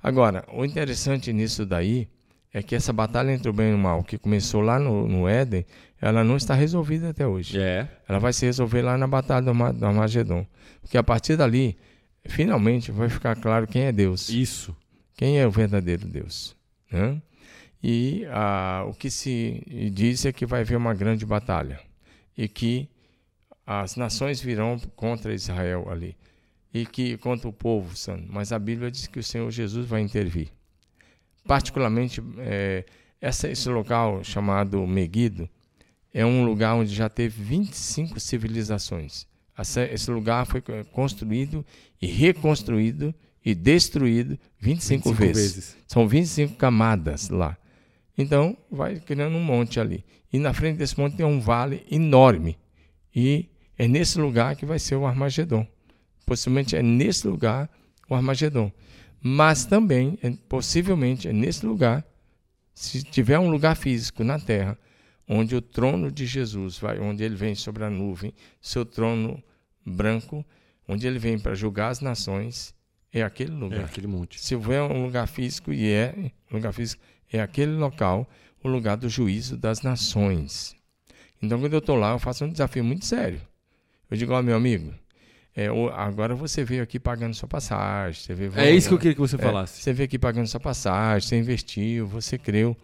[0.00, 2.08] Agora, o interessante nisso daí
[2.52, 5.28] é que essa batalha entre o bem e o mal, que começou lá no, no
[5.28, 5.64] Éden,
[6.00, 7.60] ela não está resolvida até hoje.
[7.60, 7.88] É.
[8.08, 10.46] Ela vai se resolver lá na batalha do, do Armagedon.
[10.80, 11.76] Porque a partir dali,
[12.24, 14.28] finalmente vai ficar claro quem é Deus.
[14.28, 14.76] Isso.
[15.14, 16.56] Quem é o verdadeiro Deus?
[16.90, 17.20] né?
[17.82, 21.80] E ah, o que se diz é que vai haver uma grande batalha
[22.36, 22.88] e que
[23.66, 26.16] as nações virão contra Israel ali
[26.72, 28.26] e que contra o povo santo.
[28.28, 30.48] Mas a Bíblia diz que o Senhor Jesus vai intervir.
[31.46, 32.84] Particularmente, eh,
[33.20, 35.48] essa, esse local chamado Meguido
[36.12, 39.26] é um lugar onde já teve 25 civilizações.
[39.56, 41.64] Essa- Esse lugar foi construído
[42.00, 45.54] e reconstruído e destruído 25, 25 vezes.
[45.54, 45.76] vezes.
[45.86, 47.56] São 25 camadas lá.
[48.18, 50.04] Então, vai criando um monte ali.
[50.32, 52.58] E na frente desse monte tem um vale enorme.
[53.14, 55.66] E é nesse lugar que vai ser o Armagedon.
[56.26, 57.70] Possivelmente é nesse lugar
[58.08, 58.70] o Armagedon.
[59.20, 62.04] Mas também, é- possivelmente, é nesse lugar,
[62.74, 64.78] se tiver um lugar físico na terra,
[65.28, 69.42] onde o trono de Jesus vai, onde ele vem sobre a nuvem, seu trono
[69.84, 70.44] branco,
[70.86, 72.74] onde ele vem para julgar as nações,
[73.12, 73.84] é aquele É lugar.
[73.84, 74.38] aquele monte.
[74.40, 77.02] Se houver um lugar físico, e é, lugar físico,
[77.32, 78.28] é aquele local,
[78.62, 80.76] o lugar do juízo das nações.
[81.42, 83.40] Então, quando eu estou lá, eu faço um desafio muito sério.
[84.10, 84.92] Eu digo, ó, meu amigo,
[85.56, 89.14] é, agora você veio aqui pagando sua passagem, você veio É isso que eu queria
[89.14, 89.80] que você é, falasse.
[89.80, 92.76] Você veio aqui pagando sua passagem, você investiu, você creu.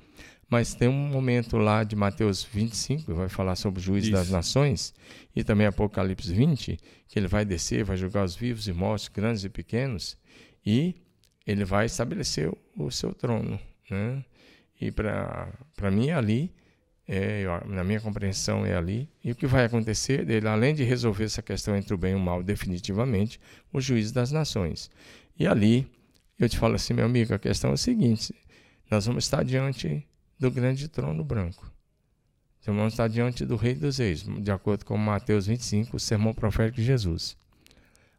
[0.48, 4.16] Mas tem um momento lá de Mateus 25, que vai falar sobre o juízo Isso.
[4.16, 4.94] das nações,
[5.36, 9.44] e também Apocalipse 20, que ele vai descer, vai julgar os vivos e mortos, grandes
[9.44, 10.16] e pequenos,
[10.64, 10.94] e
[11.46, 13.60] ele vai estabelecer o, o seu trono.
[13.90, 14.24] Né?
[14.80, 16.50] E para mim, ali,
[17.06, 19.08] é, na minha compreensão, é ali.
[19.22, 20.28] E o que vai acontecer?
[20.28, 23.40] Ele, além de resolver essa questão entre o bem e o mal definitivamente,
[23.72, 24.90] o juízo das nações.
[25.38, 25.90] E ali,
[26.38, 28.34] eu te falo assim, meu amigo, a questão é a seguinte:
[28.90, 30.06] nós vamos estar diante
[30.38, 31.70] do grande trono branco.
[32.66, 36.32] Nós vamos estar diante do Rei dos Reis, de acordo com Mateus 25, o sermão
[36.32, 37.36] profético de Jesus.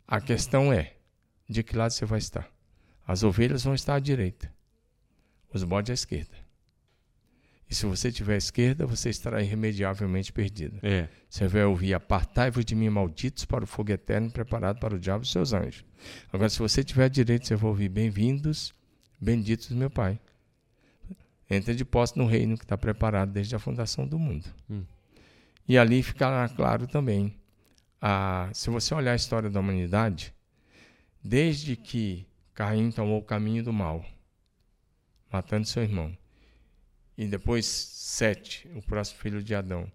[0.06, 0.94] A questão é:
[1.48, 2.50] de que lado você vai estar?
[3.06, 4.54] As ovelhas vão estar à direita,
[5.54, 6.43] os bodes à esquerda.
[7.74, 10.78] E se você tiver esquerda, você estará irremediavelmente perdido.
[10.84, 11.10] É.
[11.28, 15.24] Você vai ouvir: Apartai-vos de mim, malditos, para o fogo eterno preparado para o diabo
[15.24, 15.84] e seus anjos.
[16.32, 18.76] Agora, se você tiver à direita, você vai ouvir: Bem-vindos,
[19.20, 20.20] benditos meu Pai.
[21.50, 24.46] Entra de posse no reino que está preparado desde a fundação do mundo.
[24.70, 24.84] Hum.
[25.68, 27.36] E ali ficará claro também.
[28.00, 30.32] A, se você olhar a história da humanidade,
[31.24, 34.06] desde que Caim tomou o caminho do mal,
[35.32, 36.16] matando seu irmão,
[37.18, 39.92] e depois Sete, o próximo filho de Adão,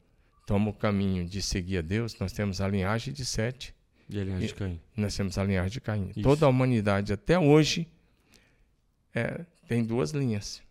[0.46, 3.74] toma o caminho de seguir a Deus, nós temos a linhagem de Sete.
[4.08, 4.80] E a linhagem de Caim.
[4.96, 6.10] Nós temos a linhagem de Caim.
[6.10, 6.22] Isso.
[6.22, 7.86] Toda a humanidade até hoje
[9.14, 10.62] é, tem duas linhas.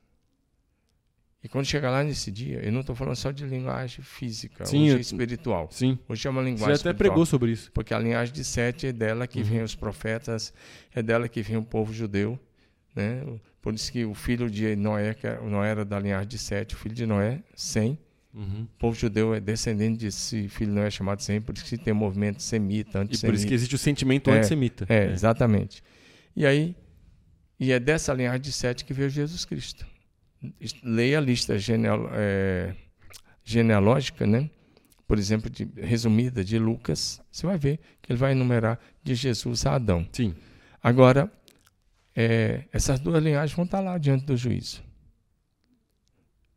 [1.44, 4.86] E quando chegar lá nesse dia, eu não estou falando só de linguagem física, sim,
[4.86, 5.70] hoje é espiritual.
[5.72, 5.98] Sim.
[6.10, 7.72] Hoje é uma linguagem Você até espiritual, pregou sobre isso.
[7.72, 9.46] Porque a linhagem de Sete é dela que uhum.
[9.46, 10.54] vem os profetas,
[10.94, 12.40] é dela que vem o povo judeu.
[12.98, 13.24] Né?
[13.62, 16.78] Por isso que o filho de Noé, que Noé era da linhagem de Sete, o
[16.78, 17.98] filho de Noé, Sem.
[18.34, 18.64] Uhum.
[18.64, 21.94] O povo judeu é descendente desse filho não é chamado Sem, por isso que tem
[21.94, 23.28] movimento semita, antissemita.
[23.28, 24.86] E por isso que existe o sentimento é, antissemita.
[24.90, 25.84] É, é, exatamente.
[26.36, 26.76] E aí,
[27.60, 29.86] e é dessa linhagem de Sete que veio Jesus Cristo
[30.84, 32.76] leia a lista geneal, é,
[33.44, 34.50] genealógica, né?
[35.08, 39.66] por exemplo, de, resumida de Lucas, você vai ver que ele vai enumerar de Jesus
[39.66, 40.06] a Adão.
[40.12, 40.36] Sim.
[40.84, 41.32] Agora,
[42.20, 44.84] é, essas duas linhagens vão estar lá diante do juízo.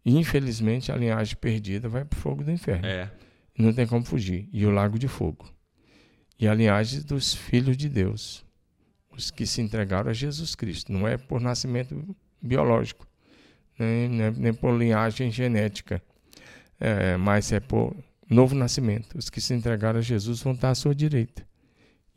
[0.03, 2.87] E, infelizmente, a linhagem perdida vai para o fogo do inferno.
[2.87, 3.13] É.
[3.59, 4.49] Não tem como fugir.
[4.55, 5.47] E o lago de fogo.
[6.39, 8.43] E a linhagem dos filhos de Deus,
[9.11, 10.91] os que se entregaram a Jesus Cristo.
[10.91, 13.07] Não é por nascimento biológico,
[13.79, 16.03] nem, nem, nem por linhagem genética,
[16.81, 17.95] é, mas é por
[18.31, 19.19] novo nascimento.
[19.19, 21.50] Os que se entregaram a Jesus vão estar à sua direita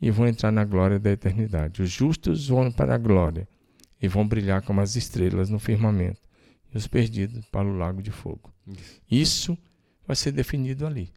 [0.04, 1.80] e vão entrar na glória da eternidade.
[1.80, 3.48] Os justos vão para a glória
[4.02, 6.20] e vão brilhar como as estrelas no firmamento,
[6.70, 8.52] e os perdidos para o lago de fogo.
[9.10, 9.56] Isso
[10.06, 11.10] vai ser definido ali.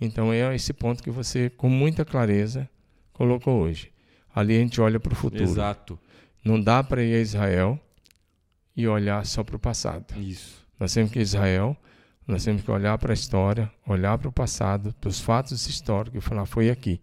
[0.00, 2.68] Então é esse ponto que você, com muita clareza,
[3.12, 3.92] colocou hoje.
[4.34, 5.44] Ali a gente olha para o futuro.
[5.44, 5.96] Exato.
[6.44, 7.78] Não dá para ir a Israel
[8.76, 10.18] e olhar só para o passado.
[10.18, 10.66] Isso.
[10.80, 11.76] Nós temos que Israel,
[12.26, 16.18] nós temos que olhar para a história, olhar para o passado, para os fatos históricos
[16.18, 17.00] e falar: foi aqui.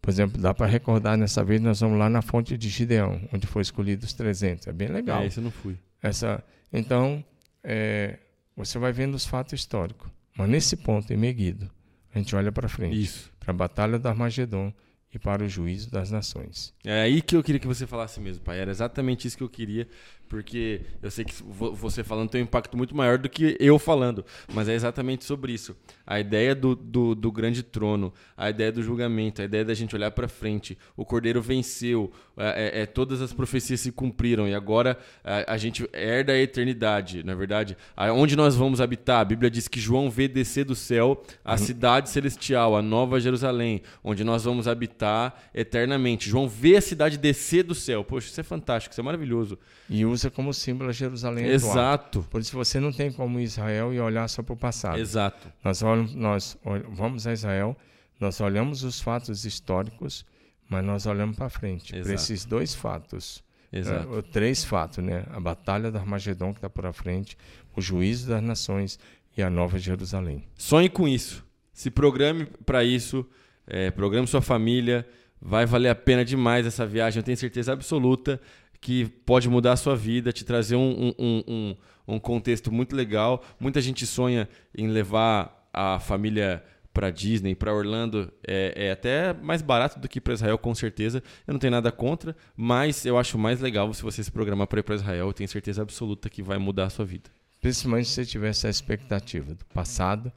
[0.00, 3.46] Por exemplo, dá para recordar nessa vez nós vamos lá na fonte de Gideão, onde
[3.46, 4.68] foi escolhido os 300.
[4.68, 5.22] É bem legal.
[5.22, 5.76] É, isso eu não fui.
[6.02, 6.42] Essa,
[6.72, 7.24] então,
[7.62, 8.18] é,
[8.56, 10.08] você vai vendo os fatos históricos.
[10.36, 11.68] Mas nesse ponto, em Meguido,
[12.14, 13.00] a gente olha para frente.
[13.00, 13.32] Isso.
[13.40, 14.72] Para a Batalha do Armagedon
[15.12, 16.74] e para o juízo das nações.
[16.84, 18.58] É aí que eu queria que você falasse mesmo, pai.
[18.58, 19.88] Era exatamente isso que eu queria,
[20.28, 24.24] porque eu sei que você falando tem um impacto muito maior do que eu falando,
[24.52, 25.76] mas é exatamente sobre isso.
[26.06, 29.96] A ideia do, do, do grande trono, a ideia do julgamento, a ideia da gente
[29.96, 30.76] olhar para frente.
[30.96, 35.56] O Cordeiro venceu, é, é, é, todas as profecias se cumpriram e agora a, a
[35.56, 37.76] gente herda a eternidade, na é verdade.
[38.14, 39.20] Onde nós vamos habitar?
[39.20, 41.58] A Bíblia diz que João vê descer do céu a uhum.
[41.58, 46.28] cidade celestial, a nova Jerusalém, onde nós vamos habitar eternamente.
[46.28, 48.04] João vê a cidade descer do céu.
[48.04, 49.58] Poxa, isso é fantástico, isso é maravilhoso.
[49.88, 52.26] E usa como símbolo a Jerusalém Exato.
[52.30, 54.98] Por isso você não tem como Israel e olhar só para o passado.
[54.98, 55.52] Exato.
[55.64, 56.58] Nós, olhamos, nós
[56.90, 57.76] vamos a Israel,
[58.18, 60.24] nós olhamos os fatos históricos,
[60.68, 61.92] mas nós olhamos para frente.
[61.92, 63.42] Para esses dois fatos.
[63.72, 64.18] Exato.
[64.18, 65.24] É, três fatos, né?
[65.30, 67.36] A batalha da Armagedon que está por a frente,
[67.76, 68.98] o juízo das nações
[69.36, 70.44] e a nova Jerusalém.
[70.56, 71.44] Sonhe com isso.
[71.72, 73.26] Se programe para isso.
[73.66, 75.06] É, programe sua família.
[75.40, 78.40] Vai valer a pena demais essa viagem, eu tenho certeza absoluta
[78.80, 81.76] que pode mudar a sua vida, te trazer um, um, um,
[82.06, 83.44] um contexto muito legal.
[83.58, 89.62] Muita gente sonha em levar a família para Disney, para Orlando, é, é, até mais
[89.62, 91.22] barato do que para Israel, com certeza.
[91.46, 94.80] Eu não tenho nada contra, mas eu acho mais legal se você se programar para
[94.80, 95.28] ir para Israel.
[95.28, 97.30] Eu tenho certeza absoluta que vai mudar a sua vida.
[97.60, 100.32] Principalmente se você tiver essa expectativa do passado,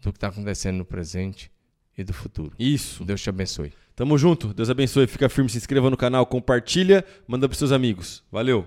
[0.00, 1.50] do que está acontecendo no presente
[1.96, 2.52] e do futuro.
[2.58, 3.04] Isso.
[3.04, 3.72] Deus te abençoe.
[3.96, 8.22] Tamo junto, Deus abençoe, fica firme, se inscreva no canal, compartilha, manda pros seus amigos.
[8.30, 8.66] Valeu!